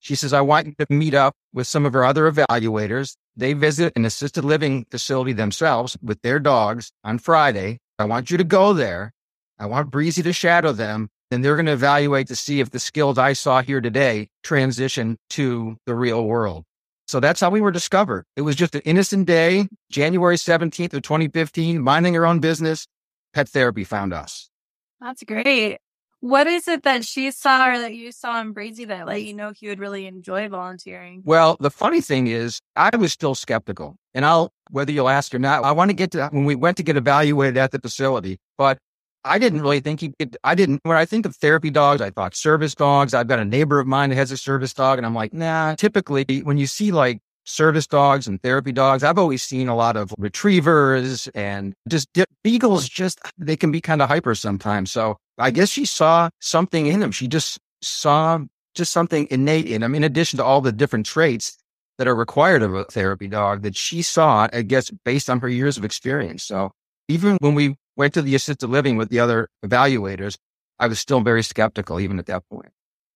She 0.00 0.16
says, 0.16 0.32
I 0.32 0.40
want 0.40 0.66
you 0.66 0.74
to 0.80 0.86
meet 0.92 1.14
up 1.14 1.34
with 1.52 1.68
some 1.68 1.86
of 1.86 1.94
our 1.94 2.04
other 2.04 2.28
evaluators. 2.28 3.14
They 3.36 3.52
visit 3.52 3.92
an 3.94 4.04
assisted 4.04 4.44
living 4.44 4.84
facility 4.90 5.32
themselves 5.32 5.96
with 6.02 6.20
their 6.22 6.40
dogs 6.40 6.90
on 7.04 7.20
Friday. 7.20 7.78
I 8.00 8.04
want 8.06 8.32
you 8.32 8.36
to 8.36 8.44
go 8.44 8.72
there. 8.72 9.12
I 9.60 9.66
want 9.66 9.92
Breezy 9.92 10.24
to 10.24 10.32
shadow 10.32 10.72
them. 10.72 11.08
And 11.30 11.44
they're 11.44 11.56
going 11.56 11.66
to 11.66 11.72
evaluate 11.72 12.28
to 12.28 12.36
see 12.36 12.60
if 12.60 12.70
the 12.70 12.78
skills 12.78 13.18
I 13.18 13.34
saw 13.34 13.60
here 13.62 13.80
today 13.80 14.28
transition 14.42 15.18
to 15.30 15.76
the 15.84 15.94
real 15.94 16.24
world. 16.24 16.64
So 17.06 17.20
that's 17.20 17.40
how 17.40 17.50
we 17.50 17.60
were 17.60 17.70
discovered. 17.70 18.24
It 18.36 18.42
was 18.42 18.56
just 18.56 18.74
an 18.74 18.82
innocent 18.84 19.26
day, 19.26 19.68
January 19.90 20.36
17th 20.36 20.94
of 20.94 21.02
2015, 21.02 21.80
minding 21.80 22.16
our 22.16 22.26
own 22.26 22.38
business. 22.38 22.86
Pet 23.32 23.48
therapy 23.48 23.84
found 23.84 24.12
us. 24.12 24.50
That's 25.00 25.22
great. 25.22 25.78
What 26.20 26.48
is 26.48 26.66
it 26.66 26.82
that 26.82 27.04
she 27.04 27.30
saw 27.30 27.68
or 27.68 27.78
that 27.78 27.94
you 27.94 28.10
saw 28.10 28.40
in 28.40 28.52
Breezy 28.52 28.84
that 28.86 29.06
let 29.06 29.22
you 29.22 29.34
know 29.34 29.52
he 29.54 29.68
would 29.68 29.78
really 29.78 30.06
enjoy 30.06 30.48
volunteering? 30.48 31.22
Well, 31.24 31.56
the 31.60 31.70
funny 31.70 32.00
thing 32.00 32.26
is, 32.26 32.60
I 32.74 32.94
was 32.96 33.12
still 33.12 33.36
skeptical. 33.36 33.96
And 34.14 34.24
I'll, 34.24 34.50
whether 34.70 34.90
you'll 34.90 35.08
ask 35.08 35.32
or 35.32 35.38
not, 35.38 35.62
I 35.62 35.70
want 35.70 35.90
to 35.90 35.94
get 35.94 36.10
to 36.12 36.28
when 36.32 36.44
we 36.44 36.56
went 36.56 36.76
to 36.78 36.82
get 36.82 36.96
evaluated 36.96 37.56
at 37.56 37.70
the 37.70 37.78
facility, 37.78 38.38
but 38.56 38.78
I 39.24 39.38
didn't 39.38 39.62
really 39.62 39.80
think 39.80 40.00
he 40.00 40.12
could. 40.18 40.36
I 40.44 40.54
didn't, 40.54 40.80
when 40.84 40.96
I 40.96 41.04
think 41.04 41.26
of 41.26 41.36
therapy 41.36 41.70
dogs, 41.70 42.00
I 42.00 42.10
thought 42.10 42.34
service 42.34 42.74
dogs. 42.74 43.14
I've 43.14 43.28
got 43.28 43.38
a 43.38 43.44
neighbor 43.44 43.78
of 43.80 43.86
mine 43.86 44.10
that 44.10 44.16
has 44.16 44.30
a 44.30 44.36
service 44.36 44.72
dog. 44.72 44.98
And 44.98 45.06
I'm 45.06 45.14
like, 45.14 45.32
nah, 45.32 45.74
typically 45.74 46.24
when 46.44 46.56
you 46.58 46.66
see 46.66 46.92
like 46.92 47.20
service 47.48 47.86
dogs 47.86 48.28
and 48.28 48.40
therapy 48.42 48.72
dogs. 48.72 49.02
I've 49.02 49.18
always 49.18 49.42
seen 49.42 49.68
a 49.68 49.76
lot 49.76 49.96
of 49.96 50.12
retrievers 50.18 51.28
and 51.28 51.74
just 51.88 52.08
beagles, 52.44 52.88
just 52.88 53.20
they 53.38 53.56
can 53.56 53.72
be 53.72 53.80
kind 53.80 54.02
of 54.02 54.08
hyper 54.08 54.34
sometimes. 54.34 54.92
So 54.92 55.16
I 55.38 55.50
guess 55.50 55.70
she 55.70 55.84
saw 55.84 56.28
something 56.40 56.86
in 56.86 57.02
him. 57.02 57.10
She 57.10 57.26
just 57.26 57.58
saw 57.82 58.40
just 58.74 58.92
something 58.92 59.26
innate 59.30 59.66
in 59.66 59.82
him, 59.82 59.94
in 59.94 60.04
addition 60.04 60.36
to 60.36 60.44
all 60.44 60.60
the 60.60 60.72
different 60.72 61.06
traits 61.06 61.56
that 61.96 62.06
are 62.06 62.14
required 62.14 62.62
of 62.62 62.74
a 62.74 62.84
therapy 62.84 63.26
dog 63.26 63.62
that 63.62 63.76
she 63.76 64.02
saw, 64.02 64.46
I 64.52 64.62
guess, 64.62 64.90
based 65.04 65.28
on 65.28 65.40
her 65.40 65.48
years 65.48 65.76
of 65.76 65.84
experience. 65.84 66.44
So 66.44 66.70
even 67.08 67.38
when 67.40 67.54
we 67.54 67.76
went 67.98 68.14
to 68.14 68.22
the 68.22 68.34
assisted 68.34 68.68
living 68.68 68.96
with 68.96 69.10
the 69.10 69.18
other 69.18 69.48
evaluators, 69.64 70.38
I 70.78 70.86
was 70.86 70.98
still 70.98 71.20
very 71.20 71.42
skeptical, 71.42 72.00
even 72.00 72.18
at 72.18 72.26
that 72.26 72.44
point. 72.48 72.70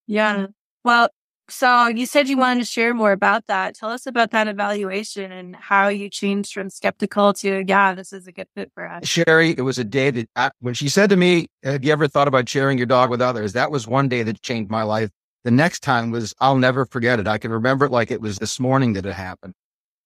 Yeah. 0.06 0.48
Well, 0.84 1.08
so 1.48 1.86
you 1.86 2.06
said 2.06 2.28
you 2.28 2.36
wanted 2.36 2.60
to 2.60 2.66
share 2.66 2.92
more 2.92 3.12
about 3.12 3.46
that. 3.46 3.76
Tell 3.76 3.90
us 3.90 4.06
about 4.06 4.32
that 4.32 4.48
evaluation 4.48 5.30
and 5.30 5.54
how 5.54 5.88
you 5.88 6.08
changed 6.08 6.52
from 6.52 6.70
skeptical 6.70 7.32
to, 7.34 7.64
yeah, 7.66 7.94
this 7.94 8.12
is 8.12 8.26
a 8.26 8.32
good 8.32 8.48
fit 8.56 8.72
for 8.74 8.88
us. 8.88 9.06
Sherrie, 9.06 9.54
it 9.56 9.62
was 9.62 9.78
a 9.78 9.84
day 9.84 10.10
that 10.10 10.28
I, 10.34 10.50
when 10.60 10.74
she 10.74 10.88
said 10.88 11.10
to 11.10 11.16
me, 11.16 11.46
have 11.62 11.84
you 11.84 11.92
ever 11.92 12.08
thought 12.08 12.28
about 12.28 12.48
sharing 12.48 12.78
your 12.78 12.86
dog 12.86 13.10
with 13.10 13.22
others? 13.22 13.52
That 13.52 13.70
was 13.70 13.86
one 13.86 14.08
day 14.08 14.22
that 14.24 14.42
changed 14.42 14.70
my 14.70 14.82
life. 14.82 15.10
The 15.44 15.50
next 15.50 15.80
time 15.80 16.10
was, 16.10 16.34
I'll 16.40 16.58
never 16.58 16.86
forget 16.86 17.20
it. 17.20 17.28
I 17.28 17.38
can 17.38 17.50
remember 17.50 17.84
it 17.84 17.92
like 17.92 18.10
it 18.10 18.20
was 18.20 18.38
this 18.38 18.58
morning 18.58 18.94
that 18.94 19.06
it 19.06 19.14
happened. 19.14 19.54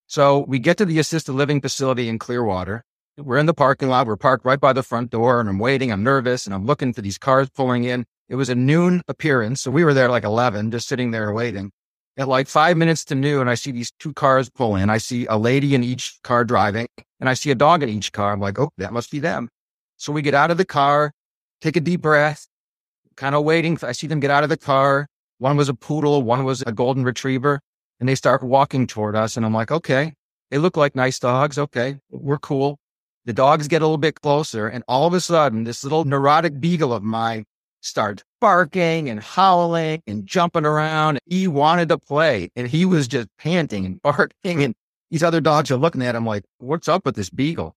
So 0.06 0.40
we 0.48 0.58
get 0.58 0.78
to 0.78 0.84
the 0.84 0.98
assisted 0.98 1.32
living 1.32 1.60
facility 1.60 2.08
in 2.08 2.18
Clearwater. 2.18 2.84
We're 3.18 3.38
in 3.38 3.46
the 3.46 3.54
parking 3.54 3.88
lot. 3.88 4.06
We're 4.06 4.16
parked 4.16 4.44
right 4.44 4.60
by 4.60 4.74
the 4.74 4.82
front 4.82 5.10
door 5.10 5.40
and 5.40 5.48
I'm 5.48 5.58
waiting. 5.58 5.90
I'm 5.90 6.02
nervous 6.02 6.44
and 6.44 6.54
I'm 6.54 6.66
looking 6.66 6.92
for 6.92 7.00
these 7.00 7.16
cars 7.16 7.48
pulling 7.48 7.84
in. 7.84 8.04
It 8.28 8.34
was 8.34 8.50
a 8.50 8.54
noon 8.54 9.00
appearance. 9.08 9.62
So 9.62 9.70
we 9.70 9.84
were 9.84 9.94
there 9.94 10.10
like 10.10 10.24
11, 10.24 10.70
just 10.70 10.86
sitting 10.86 11.12
there 11.12 11.32
waiting. 11.32 11.72
At 12.18 12.28
like 12.28 12.46
five 12.46 12.76
minutes 12.76 13.06
to 13.06 13.14
noon, 13.14 13.42
And 13.42 13.50
I 13.50 13.54
see 13.54 13.70
these 13.70 13.90
two 13.98 14.12
cars 14.12 14.50
pull 14.50 14.76
in. 14.76 14.90
I 14.90 14.98
see 14.98 15.24
a 15.26 15.38
lady 15.38 15.74
in 15.74 15.82
each 15.82 16.18
car 16.24 16.44
driving 16.44 16.88
and 17.18 17.30
I 17.30 17.32
see 17.32 17.50
a 17.50 17.54
dog 17.54 17.82
in 17.82 17.88
each 17.88 18.12
car. 18.12 18.32
I'm 18.32 18.40
like, 18.40 18.58
oh, 18.58 18.70
that 18.76 18.92
must 18.92 19.10
be 19.10 19.18
them. 19.18 19.48
So 19.96 20.12
we 20.12 20.20
get 20.20 20.34
out 20.34 20.50
of 20.50 20.58
the 20.58 20.66
car, 20.66 21.12
take 21.62 21.76
a 21.76 21.80
deep 21.80 22.02
breath, 22.02 22.46
kind 23.16 23.34
of 23.34 23.44
waiting. 23.44 23.78
I 23.82 23.92
see 23.92 24.06
them 24.06 24.20
get 24.20 24.30
out 24.30 24.44
of 24.44 24.50
the 24.50 24.58
car. 24.58 25.08
One 25.38 25.56
was 25.56 25.70
a 25.70 25.74
poodle, 25.74 26.22
one 26.22 26.44
was 26.44 26.62
a 26.66 26.72
golden 26.72 27.02
retriever, 27.02 27.60
and 27.98 28.08
they 28.08 28.14
start 28.14 28.42
walking 28.42 28.86
toward 28.86 29.16
us. 29.16 29.38
And 29.38 29.46
I'm 29.46 29.54
like, 29.54 29.70
okay, 29.70 30.12
they 30.50 30.58
look 30.58 30.76
like 30.76 30.94
nice 30.94 31.18
dogs. 31.18 31.56
Okay, 31.58 31.98
we're 32.10 32.38
cool. 32.38 32.78
The 33.26 33.32
dogs 33.32 33.68
get 33.68 33.82
a 33.82 33.84
little 33.84 33.98
bit 33.98 34.20
closer. 34.20 34.68
And 34.68 34.84
all 34.86 35.06
of 35.06 35.12
a 35.12 35.20
sudden, 35.20 35.64
this 35.64 35.82
little 35.82 36.04
neurotic 36.04 36.60
beagle 36.60 36.92
of 36.92 37.02
mine 37.02 37.44
starts 37.80 38.22
barking 38.40 39.10
and 39.10 39.20
howling 39.20 40.02
and 40.06 40.26
jumping 40.26 40.64
around. 40.64 41.18
He 41.26 41.48
wanted 41.48 41.88
to 41.90 41.98
play 41.98 42.50
and 42.56 42.68
he 42.68 42.84
was 42.84 43.08
just 43.08 43.28
panting 43.38 43.84
and 43.84 44.02
barking. 44.02 44.62
And 44.62 44.74
these 45.10 45.22
other 45.22 45.40
dogs 45.40 45.70
are 45.70 45.76
looking 45.76 46.02
at 46.02 46.14
him 46.14 46.24
like, 46.24 46.44
what's 46.58 46.88
up 46.88 47.04
with 47.04 47.16
this 47.16 47.30
beagle? 47.30 47.74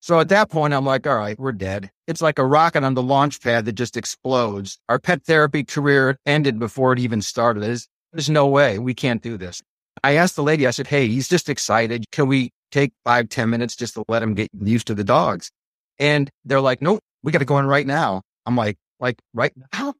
So 0.00 0.20
at 0.20 0.28
that 0.28 0.50
point, 0.50 0.74
I'm 0.74 0.84
like, 0.84 1.06
all 1.06 1.16
right, 1.16 1.38
we're 1.38 1.52
dead. 1.52 1.90
It's 2.06 2.20
like 2.20 2.38
a 2.38 2.44
rocket 2.44 2.84
on 2.84 2.94
the 2.94 3.02
launch 3.02 3.40
pad 3.40 3.64
that 3.64 3.72
just 3.72 3.96
explodes. 3.96 4.78
Our 4.88 4.98
pet 4.98 5.24
therapy 5.24 5.64
career 5.64 6.18
ended 6.26 6.58
before 6.58 6.92
it 6.92 6.98
even 6.98 7.22
started. 7.22 7.62
There's, 7.62 7.88
there's 8.12 8.28
no 8.28 8.46
way 8.46 8.78
we 8.78 8.92
can't 8.92 9.22
do 9.22 9.38
this. 9.38 9.62
I 10.02 10.16
asked 10.16 10.36
the 10.36 10.42
lady, 10.42 10.66
I 10.66 10.72
said, 10.72 10.86
hey, 10.86 11.08
he's 11.08 11.28
just 11.28 11.48
excited. 11.48 12.04
Can 12.12 12.26
we 12.26 12.50
take 12.70 12.92
five, 13.04 13.28
ten 13.28 13.50
minutes 13.50 13.76
just 13.76 13.94
to 13.94 14.04
let 14.08 14.20
them 14.20 14.34
get 14.34 14.50
used 14.60 14.86
to 14.88 14.94
the 14.94 15.04
dogs? 15.04 15.50
And 15.98 16.30
they're 16.44 16.60
like, 16.60 16.82
nope, 16.82 17.00
we 17.22 17.32
got 17.32 17.38
to 17.38 17.44
go 17.44 17.58
in 17.58 17.66
right 17.66 17.86
now. 17.86 18.22
I'm 18.46 18.56
like, 18.56 18.76
like 19.00 19.18
right 19.32 19.52
now. 19.72 19.94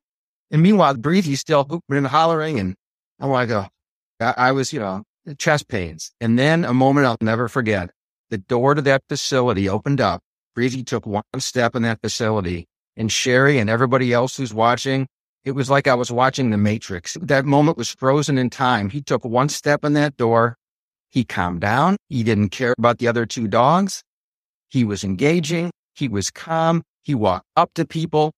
And 0.50 0.62
meanwhile, 0.62 0.94
Breezy's 0.94 1.40
still 1.40 1.64
hooping 1.64 1.96
and 1.96 2.06
hollering. 2.06 2.58
And 2.58 2.74
I'm 3.20 3.30
like, 3.30 3.50
oh, 3.50 3.66
I, 4.20 4.34
I 4.36 4.52
was, 4.52 4.72
you 4.72 4.80
know, 4.80 5.02
chest 5.38 5.68
pains. 5.68 6.12
And 6.20 6.38
then 6.38 6.64
a 6.64 6.74
moment 6.74 7.06
I'll 7.06 7.16
never 7.20 7.48
forget. 7.48 7.90
The 8.30 8.38
door 8.38 8.74
to 8.74 8.82
that 8.82 9.02
facility 9.08 9.68
opened 9.68 10.00
up. 10.00 10.20
Breezy 10.54 10.84
took 10.84 11.06
one 11.06 11.22
step 11.38 11.74
in 11.74 11.82
that 11.82 12.00
facility 12.00 12.66
and 12.96 13.10
Sherrie 13.10 13.58
and 13.58 13.68
everybody 13.68 14.12
else 14.12 14.36
who's 14.36 14.54
watching, 14.54 15.06
it 15.44 15.52
was 15.52 15.68
like 15.68 15.86
I 15.86 15.94
was 15.94 16.10
watching 16.10 16.50
the 16.50 16.56
Matrix. 16.56 17.16
That 17.20 17.44
moment 17.44 17.76
was 17.76 17.90
frozen 17.90 18.38
in 18.38 18.50
time. 18.50 18.90
He 18.90 19.02
took 19.02 19.24
one 19.24 19.48
step 19.48 19.84
in 19.84 19.94
that 19.94 20.16
door. 20.16 20.56
He 21.14 21.24
calmed 21.24 21.60
down. 21.60 21.96
He 22.08 22.24
didn't 22.24 22.48
care 22.48 22.74
about 22.76 22.98
the 22.98 23.06
other 23.06 23.24
two 23.24 23.46
dogs. 23.46 24.02
He 24.68 24.82
was 24.82 25.04
engaging. 25.04 25.70
He 25.94 26.08
was 26.08 26.28
calm. 26.28 26.82
He 27.02 27.14
walked 27.14 27.46
up 27.54 27.72
to 27.74 27.86
people. 27.86 28.32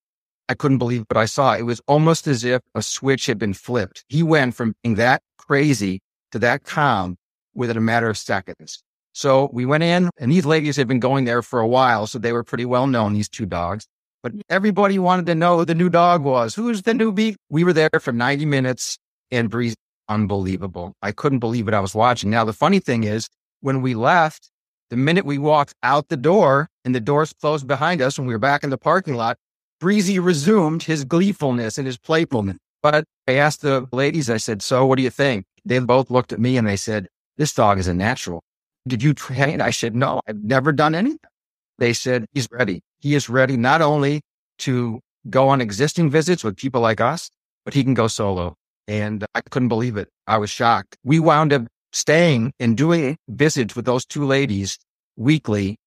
I 0.50 0.52
couldn't 0.52 0.76
believe 0.76 1.06
what 1.08 1.16
I 1.16 1.24
saw. 1.24 1.54
It 1.54 1.62
was 1.62 1.80
almost 1.88 2.26
as 2.26 2.44
if 2.44 2.60
a 2.74 2.82
switch 2.82 3.24
had 3.24 3.38
been 3.38 3.54
flipped. 3.54 4.04
He 4.10 4.22
went 4.22 4.54
from 4.54 4.74
being 4.82 4.96
that 4.96 5.22
crazy 5.38 6.00
to 6.32 6.38
that 6.40 6.64
calm 6.64 7.16
within 7.54 7.78
a 7.78 7.80
matter 7.80 8.10
of 8.10 8.18
seconds. 8.18 8.82
So 9.14 9.48
we 9.54 9.64
went 9.64 9.82
in 9.82 10.10
and 10.18 10.30
these 10.30 10.44
ladies 10.44 10.76
had 10.76 10.86
been 10.86 11.00
going 11.00 11.24
there 11.24 11.40
for 11.40 11.60
a 11.60 11.66
while. 11.66 12.06
So 12.06 12.18
they 12.18 12.34
were 12.34 12.44
pretty 12.44 12.66
well 12.66 12.86
known, 12.86 13.14
these 13.14 13.30
two 13.30 13.46
dogs, 13.46 13.86
but 14.22 14.32
everybody 14.50 14.98
wanted 14.98 15.24
to 15.26 15.34
know 15.34 15.56
who 15.56 15.64
the 15.64 15.74
new 15.74 15.88
dog 15.88 16.24
was. 16.24 16.54
Who's 16.54 16.82
the 16.82 16.92
new 16.92 17.10
beak? 17.10 17.36
We 17.48 17.64
were 17.64 17.72
there 17.72 17.88
for 17.98 18.12
90 18.12 18.44
minutes 18.44 18.98
and 19.30 19.48
Breeze, 19.48 19.76
unbelievable. 20.08 20.94
I 21.02 21.12
couldn't 21.12 21.40
believe 21.40 21.66
what 21.66 21.74
I 21.74 21.80
was 21.80 21.94
watching. 21.94 22.30
Now, 22.30 22.44
the 22.44 22.52
funny 22.52 22.78
thing 22.78 23.04
is 23.04 23.28
when 23.60 23.82
we 23.82 23.94
left, 23.94 24.50
the 24.90 24.96
minute 24.96 25.24
we 25.24 25.38
walked 25.38 25.74
out 25.82 26.08
the 26.08 26.16
door 26.16 26.68
and 26.84 26.94
the 26.94 27.00
doors 27.00 27.32
closed 27.32 27.66
behind 27.66 28.00
us 28.00 28.18
when 28.18 28.26
we 28.26 28.34
were 28.34 28.38
back 28.38 28.62
in 28.62 28.70
the 28.70 28.78
parking 28.78 29.14
lot, 29.14 29.36
Breezy 29.80 30.18
resumed 30.18 30.84
his 30.84 31.04
gleefulness 31.04 31.76
and 31.76 31.86
his 31.86 31.98
playfulness. 31.98 32.56
But 32.82 33.04
I 33.26 33.32
asked 33.32 33.62
the 33.62 33.86
ladies, 33.92 34.30
I 34.30 34.36
said, 34.36 34.62
So 34.62 34.86
what 34.86 34.96
do 34.96 35.02
you 35.02 35.10
think? 35.10 35.44
They 35.64 35.78
both 35.80 36.10
looked 36.10 36.32
at 36.32 36.38
me 36.38 36.56
and 36.56 36.66
they 36.66 36.76
said, 36.76 37.08
This 37.36 37.52
dog 37.52 37.78
is 37.78 37.88
a 37.88 37.94
natural. 37.94 38.42
Did 38.86 39.02
you 39.02 39.12
train? 39.12 39.60
I 39.60 39.70
said, 39.70 39.96
No, 39.96 40.20
I've 40.28 40.42
never 40.42 40.72
done 40.72 40.94
anything. 40.94 41.18
They 41.78 41.92
said, 41.92 42.26
He's 42.32 42.48
ready. 42.50 42.82
He 43.00 43.14
is 43.14 43.28
ready 43.28 43.56
not 43.56 43.82
only 43.82 44.22
to 44.58 45.00
go 45.28 45.48
on 45.48 45.60
existing 45.60 46.10
visits 46.10 46.44
with 46.44 46.56
people 46.56 46.80
like 46.80 47.00
us, 47.00 47.30
but 47.64 47.74
he 47.74 47.82
can 47.82 47.94
go 47.94 48.06
solo. 48.06 48.56
And 48.88 49.24
I 49.34 49.40
couldn't 49.50 49.68
believe 49.68 49.96
it. 49.96 50.08
I 50.26 50.38
was 50.38 50.50
shocked. 50.50 50.96
We 51.04 51.18
wound 51.18 51.52
up 51.52 51.62
staying 51.92 52.52
and 52.60 52.76
doing 52.76 53.16
visits 53.28 53.74
with 53.74 53.84
those 53.84 54.04
two 54.04 54.24
ladies 54.24 54.78
weekly 55.16 55.78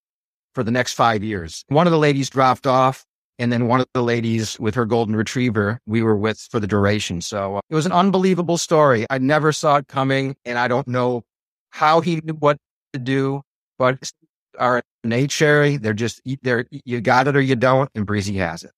for 0.55 0.63
the 0.63 0.71
next 0.71 0.93
five 0.93 1.23
years. 1.23 1.63
One 1.67 1.87
of 1.87 1.91
the 1.91 1.99
ladies 1.99 2.29
dropped 2.29 2.67
off 2.67 3.05
and 3.37 3.53
then 3.53 3.67
one 3.67 3.79
of 3.79 3.87
the 3.93 4.03
ladies 4.03 4.59
with 4.59 4.75
her 4.75 4.85
golden 4.85 5.15
retriever, 5.15 5.79
we 5.85 6.03
were 6.03 6.17
with 6.17 6.39
for 6.51 6.59
the 6.59 6.67
duration. 6.67 7.21
So 7.21 7.57
uh, 7.57 7.61
it 7.69 7.75
was 7.75 7.85
an 7.85 7.91
unbelievable 7.93 8.57
story. 8.57 9.05
I 9.09 9.17
never 9.17 9.53
saw 9.53 9.77
it 9.77 9.87
coming 9.87 10.35
and 10.43 10.57
I 10.59 10.67
don't 10.67 10.87
know 10.87 11.23
how 11.69 12.01
he 12.01 12.19
knew 12.21 12.33
what 12.33 12.57
to 12.93 12.99
do, 12.99 13.41
but 13.77 14.11
our 14.57 14.81
Nate 15.03 15.31
Sherrie, 15.31 15.77
they're 15.77 15.93
just, 15.93 16.21
they're, 16.41 16.65
you 16.71 16.99
got 16.99 17.27
it 17.27 17.37
or 17.37 17.41
you 17.41 17.55
don't. 17.55 17.89
And 17.95 18.05
Breezy 18.05 18.35
has 18.37 18.63
it. 18.63 18.71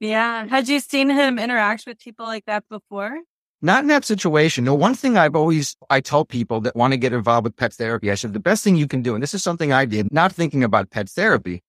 Yeah. 0.00 0.46
Had 0.46 0.68
you 0.68 0.80
seen 0.80 1.10
him 1.10 1.38
interact 1.38 1.84
with 1.86 1.98
people 1.98 2.26
like 2.26 2.44
that 2.46 2.64
before? 2.68 3.18
Not 3.62 3.82
in 3.82 3.88
that 3.88 4.04
situation. 4.04 4.64
No, 4.64 4.74
one 4.74 4.94
thing 4.94 5.16
I've 5.16 5.34
always, 5.34 5.76
I 5.88 6.00
tell 6.00 6.24
people 6.24 6.60
that 6.60 6.76
want 6.76 6.92
to 6.92 6.98
get 6.98 7.14
involved 7.14 7.44
with 7.44 7.56
pet 7.56 7.72
therapy, 7.72 8.10
I 8.10 8.14
said, 8.14 8.34
the 8.34 8.40
best 8.40 8.62
thing 8.62 8.76
you 8.76 8.86
can 8.86 9.00
do, 9.00 9.14
and 9.14 9.22
this 9.22 9.32
is 9.32 9.42
something 9.42 9.72
I 9.72 9.86
did, 9.86 10.12
not 10.12 10.32
thinking 10.32 10.62
about 10.62 10.90
pet 10.90 11.08
therapy, 11.08 11.62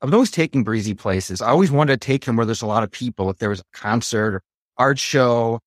I'm 0.00 0.12
always 0.12 0.30
taking 0.30 0.64
breezy 0.64 0.94
places. 0.94 1.40
I 1.40 1.48
always 1.48 1.70
wanted 1.70 2.00
to 2.00 2.06
take 2.06 2.24
him 2.24 2.36
where 2.36 2.46
there's 2.46 2.62
a 2.62 2.66
lot 2.66 2.82
of 2.82 2.90
people. 2.90 3.30
If 3.30 3.38
there 3.38 3.50
was 3.50 3.60
a 3.60 3.64
concert 3.72 4.34
or 4.34 4.42
art 4.76 4.98
show, 4.98 5.60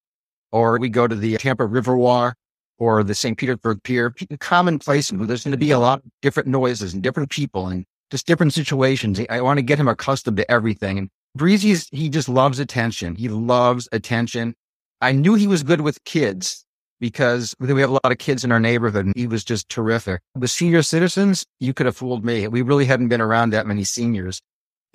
or 0.52 0.78
we 0.78 0.90
go 0.90 1.08
to 1.08 1.16
the 1.16 1.38
Tampa 1.38 1.64
Riverwalk 1.64 2.34
or 2.78 3.04
the 3.04 3.16
St. 3.16 3.38
Petersburg 3.38 3.82
Pier, 3.84 4.14
common 4.40 4.80
places 4.80 5.18
where 5.18 5.28
there's 5.28 5.44
going 5.44 5.52
to 5.52 5.58
be 5.58 5.72
a 5.72 5.80
lot 5.80 6.00
of 6.00 6.06
different 6.22 6.50
noises 6.50 6.94
and 6.94 7.02
different 7.02 7.30
people 7.30 7.68
and 7.68 7.86
just 8.10 8.28
different 8.28 8.54
situations. 8.54 9.22
I 9.30 9.42
want 9.42 9.58
to 9.58 9.64
get 9.64 9.80
him 9.80 9.88
accustomed 9.88 10.38
to 10.38 10.52
everything. 10.52 10.98
And 10.98 11.10
Breezy's, 11.36 11.88
he 11.92 12.10
just 12.10 12.28
loves 12.28 12.60
attention. 12.60 13.16
He 13.16 13.30
loves 13.30 13.88
attention. 13.92 14.54
I 15.00 15.12
knew 15.14 15.34
he 15.34 15.48
was 15.48 15.64
good 15.64 15.82
with 15.82 16.04
kids 16.04 16.66
because 17.00 17.56
we 17.60 17.68
have 17.68 17.90
a 17.90 17.94
lot 17.94 18.12
of 18.12 18.18
kids 18.18 18.44
in 18.44 18.52
our 18.52 18.60
neighborhood 18.60 19.06
and 19.06 19.16
he 19.16 19.28
was 19.28 19.44
just 19.44 19.70
terrific. 19.70 20.22
With 20.36 20.52
senior 20.52 20.84
citizens, 20.84 21.46
you 21.60 21.74
could 21.74 21.88
have 21.88 21.98
fooled 21.98 22.24
me. 22.24 22.48
We 22.48 22.62
really 22.62 22.86
hadn't 22.86 23.08
been 23.08 23.22
around 23.22 23.52
that 23.52 23.66
many 23.66 23.84
seniors. 23.84 24.42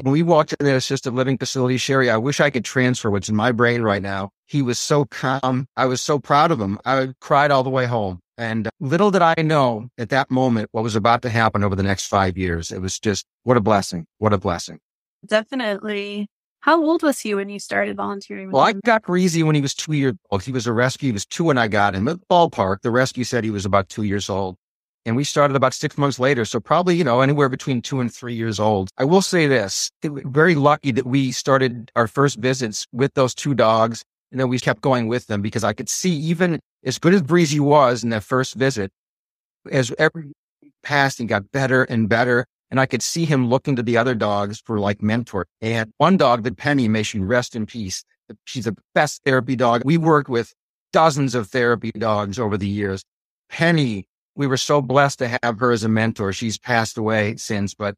When 0.03 0.13
we 0.13 0.23
walked 0.23 0.53
in 0.53 0.67
the 0.67 0.77
assisted 0.77 1.15
living 1.15 1.39
facility, 1.39 1.79
Sherrie, 1.79 2.11
I 2.11 2.19
wish 2.19 2.39
I 2.39 2.51
could 2.51 2.67
transfer 2.67 3.11
what's 3.11 3.31
in 3.31 3.35
my 3.35 3.51
brain 3.51 3.83
right 3.83 4.03
now. 4.03 4.31
He 4.45 4.61
was 4.61 4.79
so 4.79 5.07
calm. 5.07 5.67
I 5.77 5.87
was 5.87 6.03
so 6.03 6.19
proud 6.19 6.51
of 6.51 6.61
him. 6.61 6.79
I 6.85 7.15
cried 7.21 7.51
all 7.51 7.63
the 7.63 7.71
way 7.71 7.87
home. 7.87 8.21
And 8.39 8.67
uh, 8.67 8.71
little 8.79 9.11
did 9.11 9.23
I 9.23 9.35
know 9.43 9.89
at 9.97 10.11
that 10.11 10.31
moment 10.31 10.69
what 10.73 10.85
was 10.85 10.97
about 10.97 11.23
to 11.23 11.31
happen 11.31 11.65
over 11.65 11.75
the 11.75 11.83
next 11.83 12.07
five 12.07 12.37
years. 12.37 12.71
It 12.71 12.81
was 12.81 12.99
just 12.99 13.25
what 13.45 13.57
a 13.57 13.61
blessing. 13.61 14.07
What 14.19 14.35
a 14.35 14.39
blessing. 14.39 14.79
Definitely. 15.27 16.29
How 16.61 16.83
old 16.83 17.03
was 17.03 17.21
he 17.21 17.35
when 17.35 17.49
you 17.49 17.61
started 17.61 17.97
volunteering? 17.97 18.51
well, 18.51 18.67
him? 18.67 18.79
I 18.85 18.87
got 18.87 19.05
Breezy 19.05 19.43
when 19.43 19.55
he 19.55 19.61
was 19.61 19.75
two 19.75 19.93
years 19.93 20.15
old. 20.31 20.43
He 20.43 20.53
was 20.53 20.67
a 20.67 20.73
rescue. 20.73 21.09
He 21.09 21.13
was 21.13 21.25
two 21.25 21.45
when 21.45 21.59
I 21.59 21.69
got 21.69 21.95
him. 21.95 22.09
At 22.09 22.19
the 22.21 22.27
ballpark, 22.27 22.83
the 22.83 22.91
rescue 22.91 23.25
said 23.25 23.45
he 23.45 23.51
was 23.51 23.65
about 23.65 23.89
two 23.89 24.03
years 24.03 24.29
old. 24.29 24.57
And 25.05 25.15
we 25.15 25.23
started 25.23 25.55
about 25.57 25.75
six 25.75 25.97
months 25.97 26.19
later. 26.19 26.45
So 26.45 26.59
probably, 26.59 26.97
you 26.97 27.05
know, 27.05 27.21
anywhere 27.21 27.49
between 27.49 27.81
two 27.81 28.01
and 28.01 28.13
three 28.13 28.35
years 28.35 28.59
old. 28.59 28.89
I 28.99 29.05
will 29.05 29.23
say 29.23 29.47
this, 29.47 29.91
very 30.03 30.57
lucky 30.57 30.91
that 30.91 31.07
we 31.07 31.31
started 31.31 31.93
our 31.95 32.09
first 32.09 32.39
visits 32.39 32.87
with 32.91 33.15
those 33.15 33.33
two 33.33 33.55
dogs. 33.55 34.03
And 34.33 34.41
then 34.41 34.49
we 34.49 34.59
kept 34.59 34.81
going 34.81 35.07
with 35.07 35.29
them 35.29 35.43
because 35.43 35.63
I 35.63 35.73
could 35.73 35.89
see 35.89 36.11
even 36.11 36.59
as 36.85 36.99
good 36.99 37.15
as 37.15 37.23
Breezy 37.23 37.61
was 37.61 38.03
in 38.03 38.11
that 38.11 38.25
first 38.25 38.55
visit, 38.55 38.91
as 39.71 39.95
every 40.01 40.33
passed 40.83 41.21
and 41.21 41.29
got 41.29 41.53
better 41.53 41.85
and 41.85 42.09
better, 42.09 42.47
and 42.71 42.81
I 42.81 42.87
could 42.87 43.03
see 43.03 43.25
him 43.25 43.49
looking 43.49 43.77
to 43.77 43.83
the 43.83 43.97
other 43.97 44.15
dogs 44.15 44.61
for 44.65 44.79
like 44.79 45.03
mentor. 45.03 45.47
And 45.61 45.93
one 45.99 46.17
dog, 46.17 46.43
that 46.45 46.57
Penny, 46.57 46.89
may 46.89 47.03
she 47.03 47.19
rest 47.19 47.55
in 47.55 47.67
peace. 47.67 48.05
She's 48.45 48.65
the 48.65 48.77
best 48.95 49.23
therapy 49.25 49.57
dog. 49.57 49.83
We 49.85 49.99
worked 49.99 50.29
with 50.29 50.53
dozens 50.93 51.35
of 51.35 51.49
therapy 51.49 51.93
dogs 51.93 52.39
over 52.39 52.57
the 52.57 52.69
years. 52.69 53.05
Penny, 53.49 54.09
we 54.35 54.47
were 54.47 54.57
so 54.57 54.83
blessed 54.83 55.21
to 55.21 55.39
have 55.43 55.59
her 55.59 55.71
as 55.71 55.85
a 55.85 55.89
mentor. 55.89 56.33
She's 56.33 56.59
passed 56.59 56.99
away 56.99 57.37
since, 57.37 57.75
but 57.75 57.95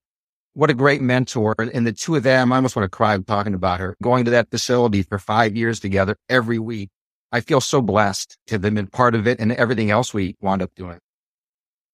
what 0.52 0.70
a 0.70 0.74
great 0.74 1.00
mentor. 1.00 1.54
And 1.58 1.86
the 1.86 1.92
two 1.92 2.16
of 2.16 2.22
them, 2.22 2.52
I 2.52 2.56
almost 2.56 2.76
want 2.76 2.84
to 2.84 2.94
cry 2.94 3.16
talking 3.18 3.54
about 3.54 3.80
her, 3.80 3.96
going 4.02 4.24
to 4.26 4.30
that 4.32 4.50
facility 4.50 5.02
for 5.02 5.18
five 5.18 5.56
years 5.56 5.80
together 5.80 6.16
every 6.28 6.58
week. 6.58 6.90
I 7.30 7.40
feel 7.40 7.60
so 7.60 7.82
blessed 7.82 8.36
to 8.46 8.54
have 8.54 8.62
been 8.62 8.86
part 8.86 9.14
of 9.14 9.26
it 9.26 9.38
and 9.40 9.52
everything 9.52 9.90
else 9.90 10.14
we 10.14 10.36
wound 10.40 10.62
up 10.62 10.74
doing. 10.74 10.98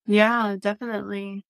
Yeah, 0.07 0.57
definitely. 0.59 1.45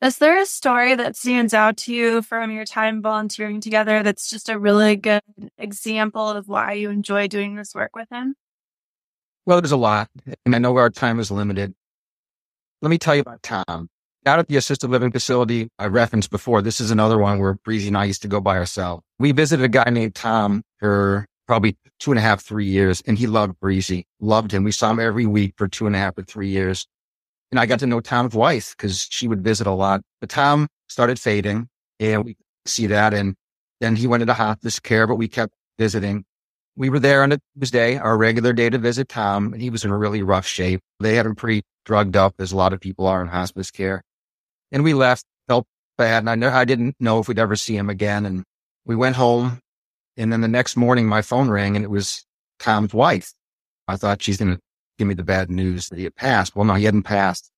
Is 0.00 0.18
there 0.18 0.40
a 0.40 0.46
story 0.46 0.94
that 0.94 1.16
stands 1.16 1.52
out 1.52 1.76
to 1.78 1.92
you 1.92 2.22
from 2.22 2.52
your 2.52 2.64
time 2.64 3.02
volunteering 3.02 3.60
together 3.60 4.04
that's 4.04 4.30
just 4.30 4.48
a 4.48 4.56
really 4.56 4.94
good 4.94 5.22
example 5.58 6.28
of 6.28 6.46
why 6.46 6.74
you 6.74 6.90
enjoy 6.90 7.26
doing 7.26 7.56
this 7.56 7.74
work 7.74 7.96
with 7.96 8.06
him? 8.08 8.36
Well, 9.44 9.60
there's 9.60 9.72
a 9.72 9.76
lot, 9.76 10.08
and 10.46 10.54
I 10.54 10.58
know 10.58 10.76
our 10.76 10.90
time 10.90 11.18
is 11.18 11.32
limited. 11.32 11.74
Let 12.80 12.90
me 12.90 12.98
tell 12.98 13.16
you 13.16 13.22
about 13.22 13.42
Tom. 13.42 13.88
Out 14.24 14.38
at 14.38 14.46
the 14.46 14.56
assisted 14.56 14.88
living 14.88 15.10
facility 15.10 15.68
I 15.80 15.86
referenced 15.86 16.30
before, 16.30 16.62
this 16.62 16.80
is 16.80 16.92
another 16.92 17.18
one 17.18 17.40
where 17.40 17.54
Breezy 17.54 17.88
and 17.88 17.96
I 17.96 18.04
used 18.04 18.22
to 18.22 18.28
go 18.28 18.40
by 18.40 18.56
ourselves. 18.56 19.02
We 19.18 19.32
visited 19.32 19.64
a 19.64 19.68
guy 19.68 19.90
named 19.90 20.14
Tom 20.14 20.62
for 20.78 21.26
probably 21.48 21.76
two 21.98 22.12
and 22.12 22.18
a 22.18 22.22
half, 22.22 22.40
three 22.40 22.66
years, 22.66 23.02
and 23.04 23.18
he 23.18 23.26
loved 23.26 23.58
Breezy, 23.58 24.06
loved 24.20 24.52
him. 24.52 24.62
We 24.62 24.70
saw 24.70 24.92
him 24.92 25.00
every 25.00 25.26
week 25.26 25.54
for 25.56 25.66
two 25.66 25.88
and 25.88 25.96
a 25.96 25.98
half 25.98 26.16
or 26.16 26.22
three 26.22 26.50
years. 26.50 26.86
And 27.50 27.58
I 27.58 27.66
got 27.66 27.78
to 27.80 27.86
know 27.86 28.00
Tom's 28.00 28.34
wife 28.34 28.74
because 28.76 29.06
she 29.10 29.28
would 29.28 29.42
visit 29.42 29.66
a 29.66 29.72
lot. 29.72 30.02
But 30.20 30.30
Tom 30.30 30.68
started 30.88 31.18
fading 31.18 31.68
and 32.00 32.24
we 32.24 32.36
see 32.66 32.86
that. 32.88 33.14
And 33.14 33.34
then 33.80 33.96
he 33.96 34.06
went 34.06 34.22
into 34.22 34.34
hospice 34.34 34.78
care, 34.80 35.06
but 35.06 35.16
we 35.16 35.28
kept 35.28 35.54
visiting. 35.78 36.24
We 36.76 36.90
were 36.90 37.00
there 37.00 37.22
on 37.22 37.32
a 37.32 37.38
Tuesday, 37.58 37.96
our 37.96 38.16
regular 38.16 38.52
day 38.52 38.70
to 38.70 38.78
visit 38.78 39.08
Tom, 39.08 39.52
and 39.52 39.60
he 39.60 39.70
was 39.70 39.84
in 39.84 39.90
a 39.90 39.98
really 39.98 40.22
rough 40.22 40.46
shape. 40.46 40.80
They 41.00 41.16
had 41.16 41.26
him 41.26 41.34
pretty 41.34 41.62
drugged 41.84 42.16
up, 42.16 42.34
as 42.38 42.52
a 42.52 42.56
lot 42.56 42.72
of 42.72 42.80
people 42.80 43.06
are 43.06 43.20
in 43.22 43.28
hospice 43.28 43.70
care. 43.70 44.02
And 44.70 44.84
we 44.84 44.94
left, 44.94 45.24
felt 45.48 45.66
bad. 45.96 46.18
And 46.18 46.30
I 46.30 46.36
know 46.36 46.50
I 46.50 46.64
didn't 46.64 46.94
know 47.00 47.18
if 47.18 47.28
we'd 47.28 47.38
ever 47.38 47.56
see 47.56 47.76
him 47.76 47.90
again. 47.90 48.26
And 48.26 48.44
we 48.84 48.94
went 48.94 49.16
home 49.16 49.58
And 50.18 50.32
then 50.32 50.40
the 50.40 50.48
next 50.48 50.76
morning, 50.76 51.06
my 51.06 51.22
phone 51.22 51.48
rang 51.48 51.76
and 51.76 51.84
it 51.84 51.90
was 51.90 52.26
Tom's 52.58 52.92
wife. 52.92 53.32
I 53.86 53.96
thought 53.96 54.20
she's 54.20 54.36
going 54.36 54.56
to 54.56 54.60
give 54.98 55.06
me 55.06 55.14
the 55.14 55.24
bad 55.24 55.50
news 55.50 55.88
that 55.88 55.98
he 55.98 56.04
had 56.04 56.16
passed. 56.16 56.54
Well, 56.54 56.64
no, 56.64 56.74
he 56.74 56.84
hadn't 56.84 57.04
passed, 57.04 57.50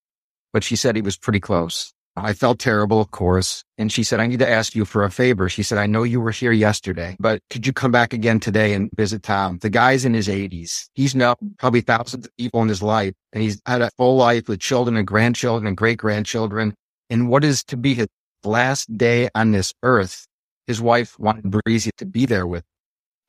but 0.53 0.63
she 0.63 0.77
said 0.77 0.95
he 0.95 1.03
was 1.03 1.17
pretty 1.17 1.41
close. 1.41 1.93
I 2.17 2.33
felt 2.33 2.59
terrible, 2.59 3.01
of 3.01 3.13
course. 3.13 3.65
And 3.79 3.91
she 3.91 4.03
said, 4.03 4.21
I 4.21 4.27
need 4.27 4.41
to 4.41 4.49
ask 4.49 4.75
you 4.75 4.85
for 4.85 5.05
a 5.05 5.11
favor. 5.11 5.49
She 5.49 5.63
said, 5.63 5.79
I 5.79 5.87
know 5.87 6.03
you 6.03 6.21
were 6.21 6.33
here 6.33 6.53
yesterday, 6.53 7.17
but 7.21 7.41
could 7.51 7.67
you 7.67 7.73
come 7.73 7.93
back 7.93 8.13
again 8.13 8.41
today 8.41 8.75
and 8.75 8.91
visit 8.97 9.23
Tom? 9.23 9.59
The 9.59 9.71
guy's 9.71 10.05
in 10.05 10.13
his 10.13 10.29
80s. 10.29 10.89
He's 10.95 11.15
known 11.15 11.37
probably 11.59 11.81
thousands 11.81 12.27
of 12.27 12.37
people 12.37 12.63
in 12.63 12.69
his 12.69 12.83
life, 12.83 13.15
and 13.33 13.43
he's 13.43 13.61
had 13.65 13.81
a 13.81 13.91
full 13.97 14.17
life 14.17 14.49
with 14.49 14.61
children 14.61 14.97
and 14.97 15.07
grandchildren 15.07 15.67
and 15.67 15.77
great 15.77 15.99
grandchildren. 15.99 16.75
And 17.09 17.29
what 17.29 17.45
is 17.45 17.65
to 17.65 17.77
be 17.77 17.95
his 17.95 18.09
last 18.45 18.97
day 18.97 19.29
on 19.35 19.53
this 19.53 19.73
earth, 19.83 20.27
his 20.67 20.81
wife 20.81 21.19
wanted 21.19 21.51
Breezy 21.51 21.91
to 21.99 22.07
be 22.07 22.27
there 22.27 22.47
with. 22.47 22.65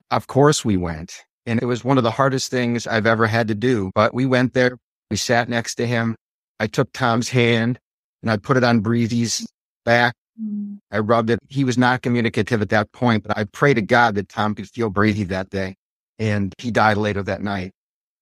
Of 0.10 0.28
course 0.28 0.66
we 0.66 0.76
went. 0.76 1.24
And 1.46 1.62
it 1.62 1.66
was 1.66 1.84
one 1.84 1.98
of 1.98 2.04
the 2.04 2.12
hardest 2.12 2.52
things 2.52 2.86
I've 2.86 3.08
ever 3.08 3.28
had 3.28 3.48
to 3.48 3.56
do. 3.56 3.92
But 3.96 4.14
we 4.14 4.26
went 4.26 4.54
there. 4.54 4.78
We 5.10 5.18
sat 5.18 5.50
next 5.50 5.76
to 5.76 5.88
him. 5.88 6.16
I 6.60 6.68
took 6.68 6.94
Tom's 6.94 7.30
hand 7.30 7.80
and 8.22 8.30
I 8.30 8.38
put 8.38 8.58
it 8.58 8.64
on 8.64 8.82
Breezy's 8.82 9.48
back. 9.84 10.14
Mm. 10.42 10.78
I 10.92 11.00
rubbed 11.00 11.32
it. 11.32 11.40
He 11.50 11.64
was 11.64 11.78
not 11.78 12.02
communicative 12.02 12.62
at 12.62 12.70
that 12.70 12.92
point, 12.92 13.24
but 13.24 13.38
I 13.38 13.46
pray 13.46 13.74
to 13.74 13.82
God 13.82 14.16
that 14.16 14.30
Tom 14.30 14.56
could 14.56 14.70
feel 14.70 14.90
Breezy 14.90 15.24
that 15.26 15.50
day. 15.50 15.76
And 16.20 16.54
he 16.60 16.70
died 16.70 16.98
later 16.98 17.24
that 17.24 17.42
night. 17.42 17.72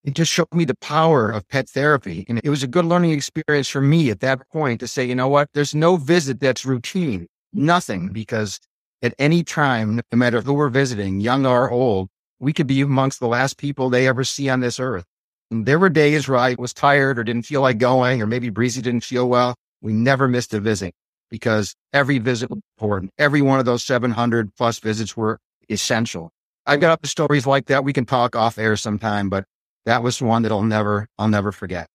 It 0.06 0.14
just 0.14 0.32
showed 0.32 0.48
me 0.54 0.64
the 0.64 0.78
power 0.78 1.30
of 1.30 1.48
pet 1.50 1.68
therapy. 1.68 2.26
And 2.30 2.40
it 2.44 2.50
was 2.50 2.64
a 2.64 2.68
good 2.68 2.86
learning 2.86 3.12
experience 3.12 3.68
for 3.68 3.82
me 3.82 4.10
at 4.10 4.22
that 4.22 4.50
point 4.50 4.80
to 4.80 4.88
say, 4.88 5.04
you 5.04 5.16
know 5.16 5.28
what? 5.28 5.50
There's 5.54 5.76
no 5.76 5.98
visit 5.98 6.40
that's 6.40 6.66
routine, 6.66 7.28
nothing, 7.52 8.08
because 8.10 8.60
at 9.02 9.14
any 9.20 9.44
time, 9.44 10.00
no 10.12 10.18
matter 10.18 10.40
who 10.42 10.54
we're 10.54 10.70
visiting, 10.70 11.20
young 11.20 11.46
or 11.46 11.70
old, 11.70 12.08
we 12.40 12.54
could 12.54 12.68
be 12.68 12.82
amongst 12.82 13.20
the 13.20 13.28
last 13.28 13.58
people 13.58 13.90
they 13.90 14.08
ever 14.08 14.24
see 14.24 14.50
on 14.50 14.60
this 14.60 14.80
earth. 14.80 15.06
And 15.52 15.66
there 15.66 15.80
were 15.80 15.90
days 15.90 16.28
where 16.28 16.38
I 16.38 16.56
was 16.58 16.74
tired 16.74 17.18
or 17.18 17.24
didn't 17.24 17.44
feel 17.44 17.62
like 17.62 17.78
going, 17.78 18.22
or 18.22 18.28
maybe 18.28 18.50
Breezy 18.50 18.82
didn't 18.82 19.04
feel 19.04 19.28
well. 19.28 19.56
We 19.82 19.94
never 19.94 20.28
missed 20.28 20.54
a 20.54 20.60
visit 20.60 20.94
because 21.30 21.76
every 21.94 22.20
visit 22.20 22.50
was 22.50 22.60
important. 22.78 23.12
Every 23.18 23.42
one 23.42 23.60
of 23.60 23.66
those 23.66 23.84
700 23.84 24.56
plus 24.56 24.80
visits 24.80 25.18
were 25.18 25.40
essential. 25.70 26.32
I've 26.66 26.82
got 26.82 27.02
the 27.02 27.08
stories 27.08 27.48
like 27.48 27.66
that. 27.68 27.84
We 27.84 27.94
can 27.94 28.06
talk 28.06 28.36
off 28.36 28.58
air 28.58 28.76
sometime, 28.76 29.30
but 29.30 29.46
that 29.86 30.04
was 30.04 30.22
one 30.22 30.44
that 30.44 30.52
I'll 30.52 30.62
never, 30.62 31.08
I'll 31.18 31.28
never 31.28 31.52
forget. 31.52 31.88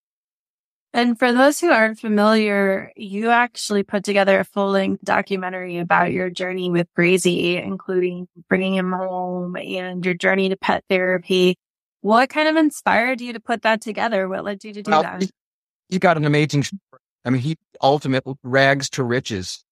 And 0.95 1.19
for 1.19 1.33
those 1.33 1.59
who 1.59 1.71
aren't 1.71 1.99
familiar, 1.99 2.93
you 2.95 3.31
actually 3.31 3.83
put 3.83 4.05
together 4.05 4.39
a 4.39 4.45
full 4.45 4.71
length 4.71 5.03
documentary 5.05 5.79
about 5.79 6.13
your 6.13 6.31
journey 6.31 6.71
with 6.71 6.87
Breezy, 6.95 7.57
including 7.57 8.29
bringing 8.49 8.77
him 8.77 8.93
home 8.93 9.57
and 9.57 10.05
your 10.05 10.15
journey 10.15 10.49
to 10.51 10.57
pet 10.57 10.85
therapy. 10.89 11.57
What 12.03 12.29
kind 12.29 12.49
of 12.49 12.55
inspired 12.55 13.21
you 13.21 13.33
to 13.33 13.41
put 13.41 13.63
that 13.63 13.81
together? 13.81 14.29
What 14.29 14.45
led 14.45 14.63
you 14.63 14.73
to 14.73 14.83
do 14.83 14.91
well, 14.93 15.03
that? 15.03 15.29
You 15.89 15.99
got 15.99 16.17
an 16.17 16.27
amazing 16.27 16.65
I 17.25 17.31
mean, 17.31 17.41
he 17.41 17.57
ultimate 17.83 18.23
rags 18.45 18.89
to 18.91 19.03
riches. 19.03 19.65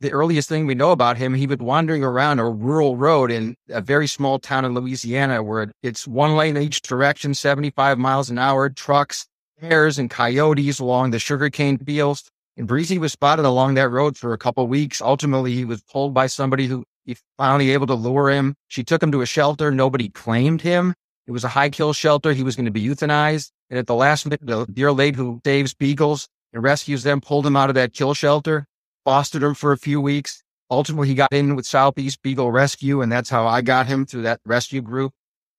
The 0.00 0.12
earliest 0.12 0.48
thing 0.48 0.66
we 0.66 0.76
know 0.76 0.92
about 0.92 1.16
him, 1.16 1.34
he 1.34 1.46
was 1.46 1.58
wandering 1.58 2.04
around 2.04 2.38
a 2.38 2.48
rural 2.48 2.96
road 2.96 3.32
in 3.32 3.56
a 3.68 3.80
very 3.80 4.06
small 4.06 4.38
town 4.38 4.64
in 4.64 4.72
Louisiana 4.72 5.42
where 5.42 5.72
it's 5.82 6.06
one 6.06 6.36
lane 6.36 6.56
each 6.56 6.82
direction, 6.82 7.34
75 7.34 7.98
miles 7.98 8.30
an 8.30 8.38
hour, 8.38 8.70
trucks, 8.70 9.26
hares 9.60 9.98
and 9.98 10.10
coyotes 10.10 10.78
along 10.78 11.10
the 11.10 11.18
sugarcane 11.18 11.78
fields. 11.78 12.30
And 12.56 12.66
Breezy 12.66 12.98
was 12.98 13.12
spotted 13.12 13.44
along 13.44 13.74
that 13.74 13.88
road 13.88 14.16
for 14.16 14.32
a 14.32 14.38
couple 14.38 14.66
weeks. 14.66 15.00
Ultimately, 15.00 15.54
he 15.54 15.64
was 15.64 15.82
pulled 15.82 16.14
by 16.14 16.26
somebody 16.26 16.66
who 16.66 16.84
he 17.04 17.16
finally 17.36 17.70
able 17.70 17.86
to 17.86 17.94
lure 17.94 18.30
him. 18.30 18.54
She 18.68 18.84
took 18.84 19.02
him 19.02 19.12
to 19.12 19.20
a 19.20 19.26
shelter. 19.26 19.70
Nobody 19.70 20.08
claimed 20.08 20.60
him. 20.60 20.94
It 21.26 21.32
was 21.32 21.44
a 21.44 21.48
high 21.48 21.70
kill 21.70 21.92
shelter. 21.92 22.32
He 22.32 22.42
was 22.42 22.56
going 22.56 22.66
to 22.66 22.72
be 22.72 22.84
euthanized. 22.84 23.50
And 23.70 23.78
at 23.78 23.86
the 23.86 23.94
last 23.94 24.26
minute, 24.26 24.40
the 24.42 24.66
dear 24.66 24.92
lady 24.92 25.16
who 25.16 25.40
saves 25.44 25.74
beagles 25.74 26.28
and 26.52 26.62
rescues 26.62 27.02
them, 27.02 27.20
pulled 27.20 27.46
him 27.46 27.56
out 27.56 27.68
of 27.68 27.74
that 27.74 27.92
kill 27.92 28.14
shelter, 28.14 28.66
fostered 29.04 29.42
him 29.42 29.54
for 29.54 29.72
a 29.72 29.78
few 29.78 30.00
weeks. 30.00 30.42
Ultimately, 30.70 31.08
he 31.08 31.14
got 31.14 31.32
in 31.32 31.54
with 31.56 31.66
Southeast 31.66 32.22
Beagle 32.22 32.50
Rescue, 32.50 33.00
and 33.00 33.10
that's 33.10 33.30
how 33.30 33.46
I 33.46 33.62
got 33.62 33.86
him 33.86 34.04
through 34.04 34.22
that 34.22 34.40
rescue 34.44 34.82
group. 34.82 35.12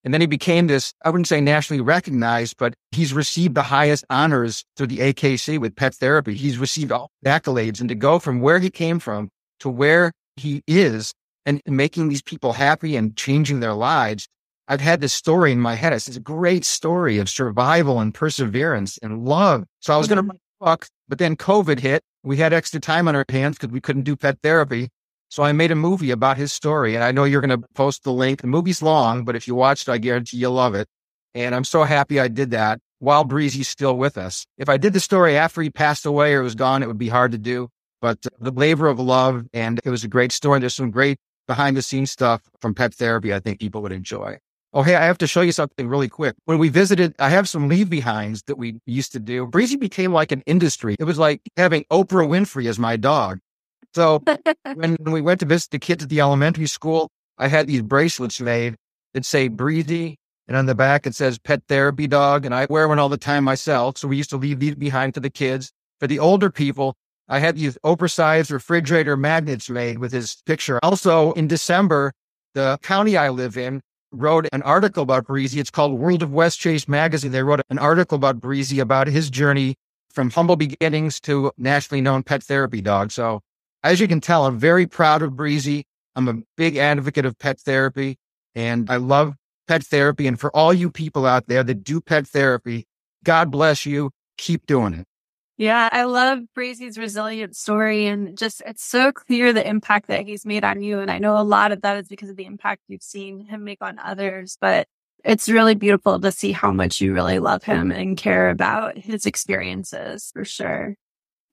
And 0.04 0.14
then 0.14 0.22
he 0.22 0.28
became 0.28 0.68
this, 0.68 0.94
I 1.04 1.10
wouldn't 1.10 1.28
say 1.28 1.42
nationally 1.42 1.82
recognized, 1.82 2.56
but 2.58 2.74
he's 2.92 3.14
received 3.14 3.56
the 3.56 3.64
highest 3.64 4.06
honors 4.10 4.64
through 4.78 4.88
the 4.88 5.00
AKC 5.00 5.60
with 5.60 5.76
pet 5.76 5.94
therapy. 5.96 6.36
He's 6.36 6.58
received 6.58 6.92
all 6.92 7.12
accolades 7.26 7.82
and 7.82 7.90
to 7.90 7.96
go 7.96 8.18
from 8.20 8.40
where 8.40 8.60
he 8.60 8.70
came 8.70 9.00
from 9.00 9.30
to 9.60 9.70
where 9.70 10.14
he 10.38 10.64
is 10.68 11.14
and 11.46 11.62
making 11.66 12.08
these 12.08 12.22
people 12.22 12.54
happy 12.54 12.96
and 12.96 13.16
changing 13.16 13.60
their 13.60 13.74
lives. 13.74 14.28
I've 14.68 14.82
had 14.82 15.02
this 15.02 15.14
story 15.14 15.52
in 15.52 15.60
my 15.60 15.76
head. 15.76 15.94
It's 15.94 16.08
a 16.16 16.20
great 16.20 16.64
story 16.64 17.18
of 17.18 17.28
survival 17.28 18.00
and 18.00 18.14
perseverance 18.14 19.00
and 19.00 19.26
love. 19.26 19.66
So 19.80 19.94
I 19.94 19.98
was 19.98 20.08
going 20.08 20.22
mm-hmm. 20.22 20.32
to 20.32 20.40
book, 20.60 20.88
but 21.08 21.18
then 21.18 21.36
COVID 21.36 21.80
hit. 21.80 22.04
We 22.24 22.38
had 22.38 22.54
extra 22.54 22.80
time 22.80 23.08
on 23.08 23.16
our 23.16 23.26
hands 23.28 23.58
because 23.58 23.74
we 23.74 23.82
couldn't 23.82 24.04
do 24.04 24.16
pet 24.16 24.38
therapy. 24.44 24.90
So 25.30 25.44
I 25.44 25.52
made 25.52 25.72
a 25.72 25.76
movie 25.76 26.12
about 26.12 26.38
his 26.38 26.52
story, 26.52 26.96
and 26.96 27.04
I 27.04 27.12
know 27.12 27.24
you're 27.24 27.42
going 27.42 27.62
to 27.62 27.68
post 27.76 28.04
the 28.04 28.12
link. 28.12 28.42
The 28.42 28.48
movie's 28.48 28.82
long, 28.82 29.24
but 29.24 29.36
if 29.36 29.48
you 29.48 29.56
watched 29.56 29.88
it, 29.88 29.92
I 29.92 29.98
guarantee 30.00 30.38
you'll 30.38 30.54
love 30.54 30.76
it. 30.76 30.88
And 31.36 31.54
I'm 31.54 31.64
so 31.64 31.84
happy 31.84 32.20
I 32.20 32.28
did 32.28 32.52
that 32.52 32.80
while 32.98 33.24
Breezy's 33.24 33.68
still 33.68 33.96
with 33.96 34.18
us. 34.18 34.46
If 34.58 34.70
I 34.70 34.78
did 34.78 34.94
the 34.94 35.00
story 35.00 35.38
after 35.38 35.62
he 35.62 35.70
passed 35.70 36.06
away 36.06 36.34
or 36.34 36.42
was 36.42 36.56
gone, 36.56 36.84
it 36.84 36.88
would 36.88 36.98
be 36.98 37.10
hard 37.10 37.32
to 37.32 37.38
do. 37.38 37.70
But 38.02 38.26
uh, 38.26 38.30
the 38.40 38.52
labor 38.52 38.88
of 38.88 39.00
love, 39.00 39.46
and 39.54 39.80
it 39.84 39.90
was 39.90 40.04
a 40.04 40.08
great 40.08 40.32
story. 40.32 40.60
There's 40.60 40.76
some 40.76 40.92
great 40.92 41.18
behind 41.48 41.78
the 41.78 41.82
scenes 41.82 42.12
stuff 42.12 42.42
from 42.60 42.74
pet 42.74 42.94
therapy 42.94 43.34
I 43.34 43.40
think 43.40 43.60
people 43.60 43.82
would 43.82 43.92
enjoy. 43.92 44.40
Oh, 44.72 44.84
hey, 44.84 44.96
I 44.96 45.06
have 45.06 45.18
to 45.20 45.28
show 45.28 45.42
you 45.42 45.52
something 45.52 45.88
really 45.88 46.10
quick. 46.10 46.36
When 46.46 46.60
we 46.60 46.70
visited, 46.70 47.16
I 47.18 47.30
have 47.30 47.50
some 47.50 47.68
leave 47.68 47.90
behinds 47.90 48.44
that 48.44 48.58
we 48.58 48.80
used 48.86 49.12
to 49.14 49.20
do. 49.20 49.48
Breezy 49.48 49.78
became 49.78 50.14
like 50.14 50.32
an 50.32 50.42
industry. 50.46 50.96
It 51.00 51.06
was 51.06 51.18
like 51.18 51.42
having 51.58 51.86
Oprah 51.92 52.28
Winfrey 52.28 52.68
as 52.68 52.78
my 52.78 52.96
dog. 52.96 53.40
So 53.94 54.24
when, 54.74 54.98
we 55.06 55.22
went 55.22 55.40
to 55.42 55.46
visit 55.46 55.72
the 55.72 55.80
kids 55.80 56.04
at 56.04 56.10
the 56.10 56.22
elementary 56.22 56.68
school, 56.68 57.10
I 57.38 57.48
had 57.48 57.68
these 57.68 57.82
bracelets 57.82 58.40
made 58.40 58.76
that 59.14 59.26
say 59.26 59.48
Breezy. 59.48 60.18
And 60.48 60.58
on 60.58 60.66
the 60.66 60.76
back, 60.76 61.06
it 61.06 61.14
says 61.14 61.38
pet 61.38 61.62
therapy 61.68 62.08
dog. 62.08 62.46
And 62.46 62.56
I 62.56 62.66
wear 62.70 62.88
one 62.88 63.00
all 63.00 63.10
the 63.10 63.18
time 63.18 63.44
myself. 63.44 63.98
So 63.98 64.08
we 64.08 64.18
used 64.18 64.32
to 64.32 64.38
leave 64.38 64.60
these 64.60 64.76
behind 64.76 65.14
for 65.14 65.20
the 65.20 65.30
kids. 65.30 65.72
For 66.00 66.08
the 66.08 66.20
older 66.20 66.50
people, 66.50 66.96
I 67.28 67.40
had 67.40 67.56
these 67.56 67.78
oversized 67.84 68.50
refrigerator 68.50 69.16
magnets 69.16 69.70
made 69.70 70.00
with 70.00 70.12
his 70.12 70.42
picture. 70.46 70.80
Also 70.82 71.34
in 71.34 71.48
December, 71.48 72.12
the 72.56 72.80
county 72.82 73.16
I 73.16 73.30
live 73.30 73.58
in 73.58 73.82
wrote 74.12 74.48
an 74.52 74.64
article 74.64 75.04
about 75.04 75.28
Breezy. 75.28 75.60
It's 75.60 75.70
called 75.70 76.00
World 76.00 76.24
of 76.24 76.32
Westchase 76.32 76.88
magazine. 76.88 77.32
They 77.32 77.44
wrote 77.44 77.62
an 77.70 77.78
article 77.78 78.16
about 78.16 78.40
Breezy 78.40 78.80
about 78.80 79.06
his 79.08 79.30
journey 79.30 79.76
from 80.12 80.32
humble 80.32 80.56
beginnings 80.56 81.20
to 81.22 81.52
nationally 81.58 82.02
known 82.02 82.24
pet 82.24 82.42
therapy 82.42 82.82
dog. 82.82 83.12
So 83.12 83.42
as 83.84 84.00
you 84.00 84.08
can 84.08 84.22
tell, 84.22 84.46
I'm 84.46 84.58
very 84.58 84.88
proud 84.88 85.22
of 85.22 85.36
Breezy. 85.36 85.86
I'm 86.16 86.28
a 86.28 86.36
big 86.58 86.78
advocate 86.78 87.26
of 87.26 87.38
pet 87.40 87.60
therapy 87.60 88.18
and 88.56 88.90
I 88.90 88.98
love 88.98 89.36
pet 89.68 89.84
therapy. 89.84 90.28
And 90.28 90.40
for 90.40 90.56
all 90.56 90.74
you 90.74 90.90
people 90.90 91.26
out 91.26 91.48
there 91.48 91.64
that 91.64 91.84
do 91.84 92.02
pet 92.02 92.28
therapy, 92.28 92.88
God 93.24 93.52
bless 93.52 93.86
you. 93.86 94.12
Keep 94.38 94.66
doing 94.66 94.94
it. 94.94 95.06
Yeah, 95.58 95.90
I 95.92 96.06
love 96.06 96.40
Breezy's 96.56 96.98
resilient 96.98 97.56
story 97.56 98.08
and 98.08 98.38
just 98.38 98.62
it's 98.66 98.84
so 98.84 99.12
clear 99.12 99.52
the 99.52 99.68
impact 99.68 100.08
that 100.08 100.26
he's 100.26 100.46
made 100.46 100.64
on 100.64 100.82
you. 100.82 101.00
And 101.00 101.12
I 101.12 101.20
know 101.20 101.38
a 101.38 101.44
lot 101.44 101.74
of 101.74 101.82
that 101.82 101.98
is 101.98 102.08
because 102.08 102.30
of 102.30 102.38
the 102.38 102.46
impact 102.46 102.84
you've 102.88 103.04
seen 103.04 103.46
him 103.46 103.66
make 103.66 103.82
on 103.82 104.00
others, 104.00 104.58
but 104.62 104.88
it's 105.26 105.50
really 105.50 105.76
beautiful 105.76 106.18
to 106.18 106.32
see 106.32 106.54
how 106.54 106.72
much 106.72 107.02
you 107.02 107.14
really 107.14 107.40
love 107.40 107.64
him 107.64 107.92
and 107.92 108.18
care 108.18 108.50
about 108.50 108.98
his 108.98 109.26
experiences 109.26 110.32
for 110.34 110.46
sure. 110.46 110.96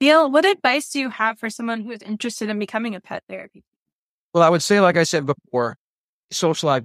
Neil, 0.00 0.30
what 0.30 0.44
advice 0.44 0.90
do 0.90 1.00
you 1.00 1.10
have 1.10 1.38
for 1.38 1.48
someone 1.48 1.82
who 1.82 1.90
is 1.90 2.02
interested 2.02 2.50
in 2.50 2.58
becoming 2.58 2.94
a 2.94 3.00
pet 3.00 3.22
therapy? 3.28 3.64
Well, 4.34 4.42
I 4.42 4.50
would 4.50 4.62
say, 4.62 4.80
like 4.80 4.96
I 4.96 5.04
said 5.04 5.24
before, 5.24 5.78
socialize 6.30 6.82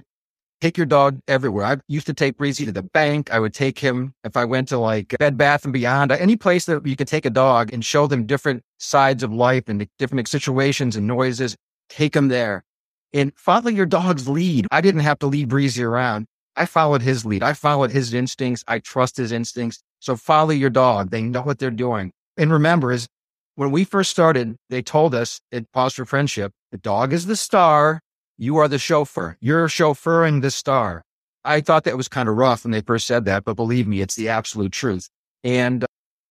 take 0.61 0.77
your 0.77 0.85
dog 0.85 1.19
everywhere. 1.27 1.65
I 1.65 1.77
used 1.87 2.05
to 2.05 2.13
take 2.13 2.37
Breezy 2.37 2.65
to 2.65 2.71
the 2.71 2.83
bank. 2.83 3.33
I 3.33 3.39
would 3.39 3.53
take 3.53 3.79
him 3.79 4.13
if 4.23 4.37
I 4.37 4.45
went 4.45 4.69
to 4.69 4.77
like 4.77 5.15
Bed 5.19 5.37
Bath 5.37 5.65
and 5.65 5.73
Beyond, 5.73 6.11
any 6.11 6.35
place 6.35 6.65
that 6.65 6.85
you 6.85 6.95
could 6.95 7.07
take 7.07 7.25
a 7.25 7.31
dog 7.31 7.73
and 7.73 7.83
show 7.83 8.07
them 8.07 8.25
different 8.25 8.63
sides 8.77 9.23
of 9.23 9.33
life 9.33 9.67
and 9.67 9.87
different 9.97 10.27
situations 10.27 10.95
and 10.95 11.07
noises. 11.07 11.55
Take 11.89 12.13
them 12.13 12.29
there 12.29 12.63
and 13.11 13.33
follow 13.35 13.69
your 13.69 13.85
dog's 13.85 14.29
lead. 14.29 14.67
I 14.71 14.81
didn't 14.81 15.01
have 15.01 15.19
to 15.19 15.27
lead 15.27 15.49
Breezy 15.49 15.83
around. 15.83 16.27
I 16.55 16.65
followed 16.65 17.01
his 17.01 17.25
lead. 17.25 17.43
I 17.43 17.53
followed 17.53 17.91
his 17.91 18.13
instincts. 18.13 18.63
I 18.67 18.79
trust 18.79 19.17
his 19.17 19.31
instincts. 19.31 19.81
So 19.99 20.15
follow 20.15 20.51
your 20.51 20.69
dog. 20.69 21.09
They 21.09 21.21
know 21.21 21.41
what 21.41 21.59
they're 21.59 21.71
doing. 21.71 22.13
And 22.37 22.51
remember 22.51 22.91
is 22.91 23.07
when 23.55 23.71
we 23.71 23.83
first 23.83 24.11
started, 24.11 24.55
they 24.69 24.81
told 24.81 25.13
us 25.13 25.39
at 25.51 25.71
Paws 25.71 25.93
for 25.95 26.05
Friendship, 26.05 26.51
the 26.71 26.77
dog 26.77 27.13
is 27.13 27.25
the 27.25 27.35
star 27.35 28.01
you 28.37 28.57
are 28.57 28.67
the 28.67 28.79
chauffeur. 28.79 29.37
You're 29.39 29.67
chauffeuring 29.67 30.41
the 30.41 30.49
star. 30.49 31.03
I 31.45 31.61
thought 31.61 31.83
that 31.83 31.95
was 31.95 32.07
kind 32.07 32.27
of 32.27 32.37
rough 32.37 32.63
when 32.63 32.71
they 32.71 32.81
first 32.81 33.05
said 33.05 33.25
that, 33.25 33.43
but 33.43 33.53
believe 33.53 33.87
me, 33.87 34.01
it's 34.01 34.15
the 34.15 34.29
absolute 34.29 34.71
truth. 34.71 35.09
And 35.43 35.83
uh, 35.83 35.87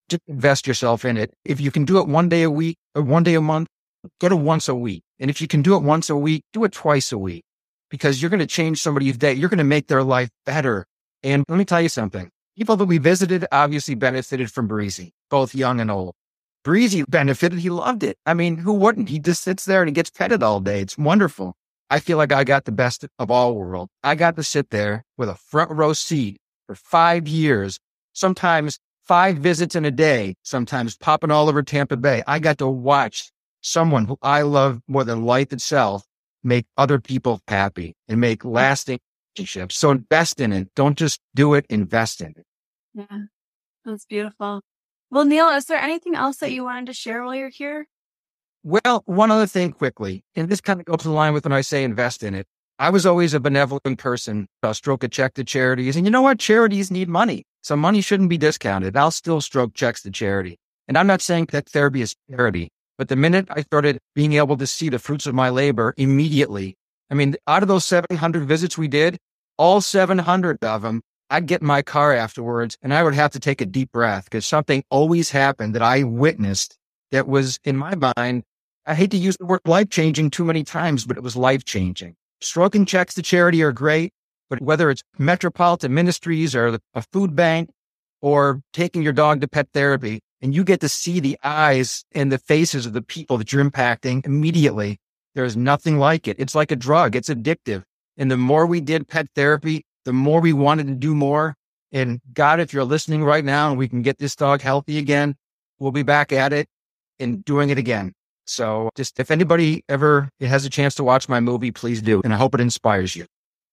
just 0.09 0.21
invest 0.27 0.67
yourself 0.67 1.05
in 1.05 1.15
it. 1.15 1.33
If 1.45 1.61
you 1.61 1.71
can 1.71 1.85
do 1.85 1.99
it 1.99 2.07
one 2.09 2.27
day 2.27 2.43
a 2.43 2.51
week 2.51 2.75
or 2.95 3.01
one 3.01 3.23
day 3.23 3.35
a 3.35 3.41
month, 3.41 3.69
go 4.19 4.27
to 4.27 4.35
once 4.35 4.67
a 4.67 4.75
week. 4.75 5.03
And 5.19 5.29
if 5.29 5.39
you 5.39 5.47
can 5.47 5.61
do 5.61 5.75
it 5.77 5.83
once 5.83 6.09
a 6.09 6.15
week, 6.17 6.43
do 6.51 6.65
it 6.65 6.73
twice 6.73 7.13
a 7.13 7.17
week. 7.17 7.43
because 7.91 8.21
you're 8.21 8.29
going 8.29 8.39
to 8.39 8.47
change 8.47 8.81
somebody's 8.81 9.17
day. 9.17 9.33
You're 9.33 9.49
going 9.49 9.59
to 9.59 9.63
make 9.63 9.87
their 9.87 10.03
life 10.03 10.29
better. 10.45 10.85
And 11.21 11.43
let 11.47 11.57
me 11.57 11.65
tell 11.65 11.81
you 11.81 11.89
something. 11.89 12.31
People 12.57 12.75
that 12.75 12.85
we 12.85 12.97
visited 12.97 13.45
obviously 13.51 13.95
benefited 13.95 14.51
from 14.51 14.67
Breezy, 14.67 15.13
both 15.29 15.55
young 15.55 15.79
and 15.79 15.89
old. 15.89 16.15
Breezy 16.63 17.03
benefited. 17.07 17.59
He 17.59 17.69
loved 17.69 18.03
it. 18.03 18.17
I 18.25 18.33
mean, 18.33 18.57
who 18.57 18.73
wouldn't? 18.73 19.09
He 19.09 19.19
just 19.19 19.41
sits 19.41 19.65
there 19.65 19.81
and 19.81 19.87
he 19.87 19.93
gets 19.93 20.09
petted 20.09 20.43
all 20.43 20.59
day. 20.59 20.81
It's 20.81 20.97
wonderful. 20.97 21.55
I 21.89 21.99
feel 21.99 22.17
like 22.17 22.33
I 22.33 22.43
got 22.43 22.65
the 22.65 22.71
best 22.71 23.05
of 23.17 23.31
all 23.31 23.55
world. 23.55 23.89
I 24.03 24.15
got 24.15 24.35
to 24.35 24.43
sit 24.43 24.69
there 24.69 25.03
with 25.17 25.29
a 25.29 25.35
front 25.35 25.71
row 25.71 25.93
seat 25.93 26.39
for 26.67 26.75
five 26.75 27.27
years, 27.27 27.79
sometimes 28.13 28.79
five 29.05 29.37
visits 29.37 29.75
in 29.75 29.85
a 29.85 29.91
day, 29.91 30.35
sometimes 30.43 30.97
popping 30.97 31.31
all 31.31 31.49
over 31.49 31.63
Tampa 31.63 31.97
Bay. 31.97 32.21
I 32.27 32.39
got 32.39 32.57
to 32.59 32.67
watch 32.67 33.31
someone 33.61 34.05
who 34.05 34.17
I 34.21 34.41
love 34.41 34.81
more 34.87 35.03
than 35.03 35.23
life 35.23 35.53
itself 35.53 36.05
make 36.43 36.65
other 36.77 36.99
people 36.99 37.39
happy 37.47 37.95
and 38.07 38.19
make 38.19 38.43
lasting 38.43 38.99
relationships. 39.37 39.75
So 39.75 39.91
invest 39.91 40.39
in 40.39 40.53
it. 40.53 40.69
Don't 40.75 40.97
just 40.97 41.19
do 41.35 41.53
it, 41.53 41.65
invest 41.69 42.21
in 42.21 42.31
it. 42.37 42.45
Yeah, 42.93 43.25
that's 43.85 44.05
beautiful. 44.05 44.61
Well, 45.09 45.25
Neil, 45.25 45.49
is 45.49 45.65
there 45.65 45.79
anything 45.79 46.15
else 46.15 46.37
that 46.37 46.51
you 46.51 46.63
wanted 46.63 46.87
to 46.87 46.93
share 46.93 47.23
while 47.23 47.35
you're 47.35 47.49
here? 47.49 47.87
Well, 48.63 49.03
one 49.05 49.31
other 49.31 49.47
thing 49.47 49.71
quickly, 49.71 50.23
and 50.35 50.47
this 50.47 50.61
kind 50.61 50.79
of 50.79 50.85
goes 50.85 51.05
in 51.05 51.13
line 51.13 51.33
with 51.33 51.45
when 51.45 51.53
I 51.53 51.61
say 51.61 51.83
invest 51.83 52.23
in 52.23 52.35
it. 52.35 52.45
I 52.79 52.89
was 52.89 53.05
always 53.05 53.33
a 53.33 53.39
benevolent 53.39 53.97
person. 53.97 54.47
I'll 54.63 54.73
stroke 54.73 55.03
a 55.03 55.07
check 55.07 55.33
to 55.35 55.43
charities. 55.43 55.95
And 55.95 56.05
you 56.05 56.11
know 56.11 56.21
what? 56.21 56.39
Charities 56.39 56.89
need 56.89 57.09
money. 57.09 57.43
So 57.61 57.75
money 57.75 58.01
shouldn't 58.01 58.29
be 58.29 58.37
discounted. 58.37 58.97
I'll 58.97 59.11
still 59.11 59.41
stroke 59.41 59.73
checks 59.73 60.01
to 60.03 60.11
charity. 60.11 60.57
And 60.87 60.97
I'm 60.97 61.07
not 61.07 61.21
saying 61.21 61.49
that 61.51 61.69
therapy 61.69 62.01
is 62.01 62.15
charity, 62.29 62.69
but 62.97 63.07
the 63.07 63.15
minute 63.15 63.47
I 63.51 63.61
started 63.61 63.99
being 64.15 64.33
able 64.33 64.57
to 64.57 64.65
see 64.65 64.89
the 64.89 64.99
fruits 64.99 65.27
of 65.27 65.35
my 65.35 65.49
labor 65.49 65.93
immediately, 65.97 66.75
I 67.11 67.13
mean, 67.13 67.35
out 67.45 67.61
of 67.61 67.67
those 67.67 67.83
700 67.85 68.45
visits 68.45 68.77
we 68.77 68.87
did, 68.87 69.17
all 69.57 69.81
700 69.81 70.63
of 70.63 70.81
them, 70.81 71.01
I'd 71.29 71.45
get 71.45 71.61
in 71.61 71.67
my 71.67 71.81
car 71.81 72.13
afterwards 72.13 72.77
and 72.81 72.93
I 72.93 73.03
would 73.03 73.13
have 73.13 73.31
to 73.31 73.39
take 73.39 73.59
a 73.59 73.65
deep 73.65 73.91
breath 73.91 74.25
because 74.25 74.45
something 74.45 74.83
always 74.89 75.29
happened 75.29 75.75
that 75.75 75.81
I 75.81 76.03
witnessed 76.03 76.77
that 77.11 77.27
was 77.27 77.59
in 77.65 77.75
my 77.75 77.95
mind. 78.17 78.43
I 78.85 78.95
hate 78.95 79.11
to 79.11 79.17
use 79.17 79.35
the 79.37 79.45
word 79.45 79.59
life 79.65 79.89
changing 79.89 80.29
too 80.29 80.45
many 80.45 80.63
times, 80.63 81.05
but 81.05 81.17
it 81.17 81.23
was 81.23 81.35
life 81.35 81.65
changing. 81.65 82.15
Stroking 82.39 82.85
checks 82.85 83.13
to 83.15 83.21
charity 83.21 83.61
are 83.61 83.73
great, 83.73 84.13
but 84.49 84.61
whether 84.61 84.89
it's 84.89 85.03
Metropolitan 85.19 85.93
Ministries 85.93 86.55
or 86.55 86.79
a 86.95 87.01
food 87.11 87.35
bank 87.35 87.69
or 88.21 88.61
taking 88.73 89.01
your 89.01 89.13
dog 89.13 89.41
to 89.41 89.47
pet 89.47 89.67
therapy, 89.73 90.21
and 90.41 90.55
you 90.55 90.63
get 90.63 90.79
to 90.79 90.89
see 90.89 91.19
the 91.19 91.37
eyes 91.43 92.03
and 92.13 92.31
the 92.31 92.39
faces 92.39 92.85
of 92.85 92.93
the 92.93 93.01
people 93.01 93.37
that 93.37 93.51
you're 93.51 93.63
impacting 93.63 94.25
immediately. 94.25 94.97
There's 95.35 95.55
nothing 95.55 95.97
like 95.97 96.27
it. 96.27 96.37
It's 96.39 96.55
like 96.55 96.71
a 96.71 96.75
drug. 96.75 97.15
It's 97.15 97.29
addictive. 97.29 97.83
And 98.17 98.29
the 98.29 98.37
more 98.37 98.65
we 98.65 98.81
did 98.81 99.07
pet 99.07 99.27
therapy, 99.35 99.85
the 100.05 100.13
more 100.13 100.41
we 100.41 100.53
wanted 100.53 100.87
to 100.87 100.95
do 100.95 101.15
more. 101.15 101.55
And 101.91 102.19
God, 102.33 102.59
if 102.59 102.73
you're 102.73 102.83
listening 102.83 103.23
right 103.23 103.43
now 103.43 103.69
and 103.69 103.77
we 103.77 103.87
can 103.87 104.01
get 104.01 104.17
this 104.17 104.35
dog 104.35 104.61
healthy 104.61 104.97
again, 104.97 105.35
we'll 105.79 105.91
be 105.91 106.03
back 106.03 106.31
at 106.31 106.53
it 106.53 106.67
and 107.19 107.43
doing 107.45 107.69
it 107.69 107.77
again. 107.77 108.13
So 108.45 108.89
just 108.95 109.19
if 109.19 109.31
anybody 109.31 109.83
ever 109.87 110.29
has 110.39 110.65
a 110.65 110.69
chance 110.69 110.95
to 110.95 111.03
watch 111.03 111.29
my 111.29 111.39
movie, 111.39 111.71
please 111.71 112.01
do. 112.01 112.21
And 112.23 112.33
I 112.33 112.37
hope 112.37 112.53
it 112.53 112.61
inspires 112.61 113.15
you. 113.15 113.25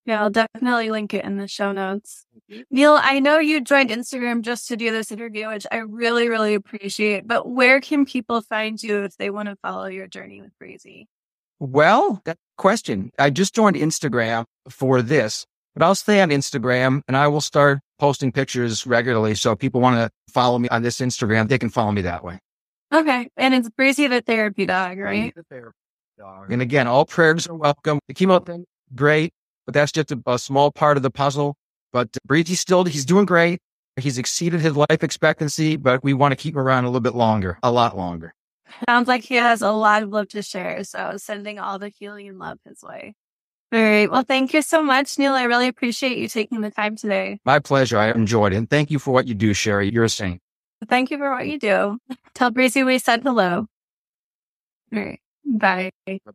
Yeah, 0.04 0.22
I'll 0.22 0.30
definitely 0.30 0.90
link 0.90 1.12
it 1.12 1.24
in 1.24 1.36
the 1.36 1.46
show 1.46 1.70
notes. 1.72 2.24
Mm-hmm. 2.50 2.62
Neil, 2.70 2.98
I 3.00 3.20
know 3.20 3.38
you 3.38 3.60
joined 3.60 3.90
Instagram 3.90 4.40
just 4.40 4.68
to 4.68 4.76
do 4.76 4.90
this 4.90 5.12
interview, 5.12 5.48
which 5.48 5.66
I 5.70 5.78
really, 5.78 6.28
really 6.28 6.54
appreciate. 6.54 7.26
But 7.26 7.46
where 7.46 7.80
can 7.80 8.06
people 8.06 8.40
find 8.40 8.82
you 8.82 9.04
if 9.04 9.16
they 9.18 9.28
want 9.28 9.50
to 9.50 9.56
follow 9.56 9.86
your 9.86 10.06
journey 10.06 10.40
with 10.40 10.58
Breezy? 10.58 11.08
Well, 11.60 12.20
that 12.24 12.36
question. 12.56 13.10
I 13.18 13.30
just 13.30 13.54
joined 13.54 13.76
Instagram 13.76 14.44
for 14.68 15.02
this, 15.02 15.44
but 15.74 15.84
I'll 15.84 15.94
stay 15.94 16.20
on 16.20 16.30
Instagram 16.30 17.02
and 17.08 17.16
I 17.16 17.28
will 17.28 17.40
start 17.40 17.80
posting 17.98 18.32
pictures 18.32 18.86
regularly. 18.86 19.34
So 19.34 19.56
people 19.56 19.80
want 19.80 19.96
to 19.96 20.10
follow 20.32 20.58
me 20.58 20.68
on 20.68 20.82
this 20.82 20.98
Instagram, 20.98 21.48
they 21.48 21.58
can 21.58 21.68
follow 21.68 21.92
me 21.92 22.02
that 22.02 22.22
way. 22.24 22.38
Okay. 22.92 23.28
And 23.36 23.54
it's 23.54 23.68
Breezy 23.70 24.06
the 24.06 24.20
therapy 24.20 24.66
dog, 24.66 24.98
right? 24.98 25.34
The 25.34 25.42
therapy 25.50 25.76
dog. 26.18 26.52
And 26.52 26.62
again, 26.62 26.86
all 26.86 27.04
prayers 27.04 27.46
are 27.46 27.54
welcome. 27.54 27.98
The 28.08 28.14
chemo 28.14 28.44
thing, 28.44 28.64
great 28.94 29.32
but 29.68 29.74
that's 29.74 29.92
just 29.92 30.10
a, 30.10 30.18
a 30.26 30.38
small 30.38 30.72
part 30.72 30.96
of 30.96 31.02
the 31.02 31.10
puzzle. 31.10 31.54
But 31.92 32.08
Breezy's 32.24 32.58
still, 32.58 32.84
he's 32.84 33.04
doing 33.04 33.26
great. 33.26 33.60
He's 34.00 34.16
exceeded 34.16 34.62
his 34.62 34.74
life 34.74 35.02
expectancy, 35.02 35.76
but 35.76 36.02
we 36.02 36.14
want 36.14 36.32
to 36.32 36.36
keep 36.36 36.54
him 36.54 36.60
around 36.60 36.84
a 36.84 36.86
little 36.88 37.02
bit 37.02 37.14
longer, 37.14 37.58
a 37.62 37.70
lot 37.70 37.94
longer. 37.94 38.32
Sounds 38.88 39.08
like 39.08 39.22
he 39.22 39.36
has 39.36 39.62
a 39.62 39.70
lot 39.70 40.02
of 40.02 40.10
love 40.10 40.28
to 40.28 40.42
share. 40.42 40.84
So 40.84 41.14
sending 41.16 41.58
all 41.58 41.78
the 41.78 41.88
healing 41.88 42.28
and 42.28 42.38
love 42.38 42.58
his 42.64 42.82
way. 42.82 43.14
All 43.72 43.80
right. 43.80 44.10
Well, 44.10 44.22
thank 44.22 44.54
you 44.54 44.62
so 44.62 44.82
much, 44.82 45.18
Neil. 45.18 45.34
I 45.34 45.42
really 45.44 45.68
appreciate 45.68 46.16
you 46.16 46.28
taking 46.28 46.62
the 46.62 46.70
time 46.70 46.96
today. 46.96 47.38
My 47.44 47.58
pleasure. 47.58 47.98
I 47.98 48.10
enjoyed 48.10 48.52
it. 48.52 48.56
And 48.56 48.70
thank 48.70 48.90
you 48.90 48.98
for 48.98 49.12
what 49.12 49.26
you 49.26 49.34
do, 49.34 49.52
Sherrie. 49.52 49.92
You're 49.92 50.04
a 50.04 50.08
saint. 50.08 50.40
Thank 50.88 51.10
you 51.10 51.18
for 51.18 51.30
what 51.30 51.46
you 51.48 51.58
do. 51.58 51.98
Tell 52.34 52.50
Breezy 52.50 52.82
we 52.82 52.98
said 52.98 53.22
hello. 53.22 53.66
All 54.94 54.98
right. 54.98 55.20
Bye. 55.44 55.90
Bye-bye. 56.06 56.32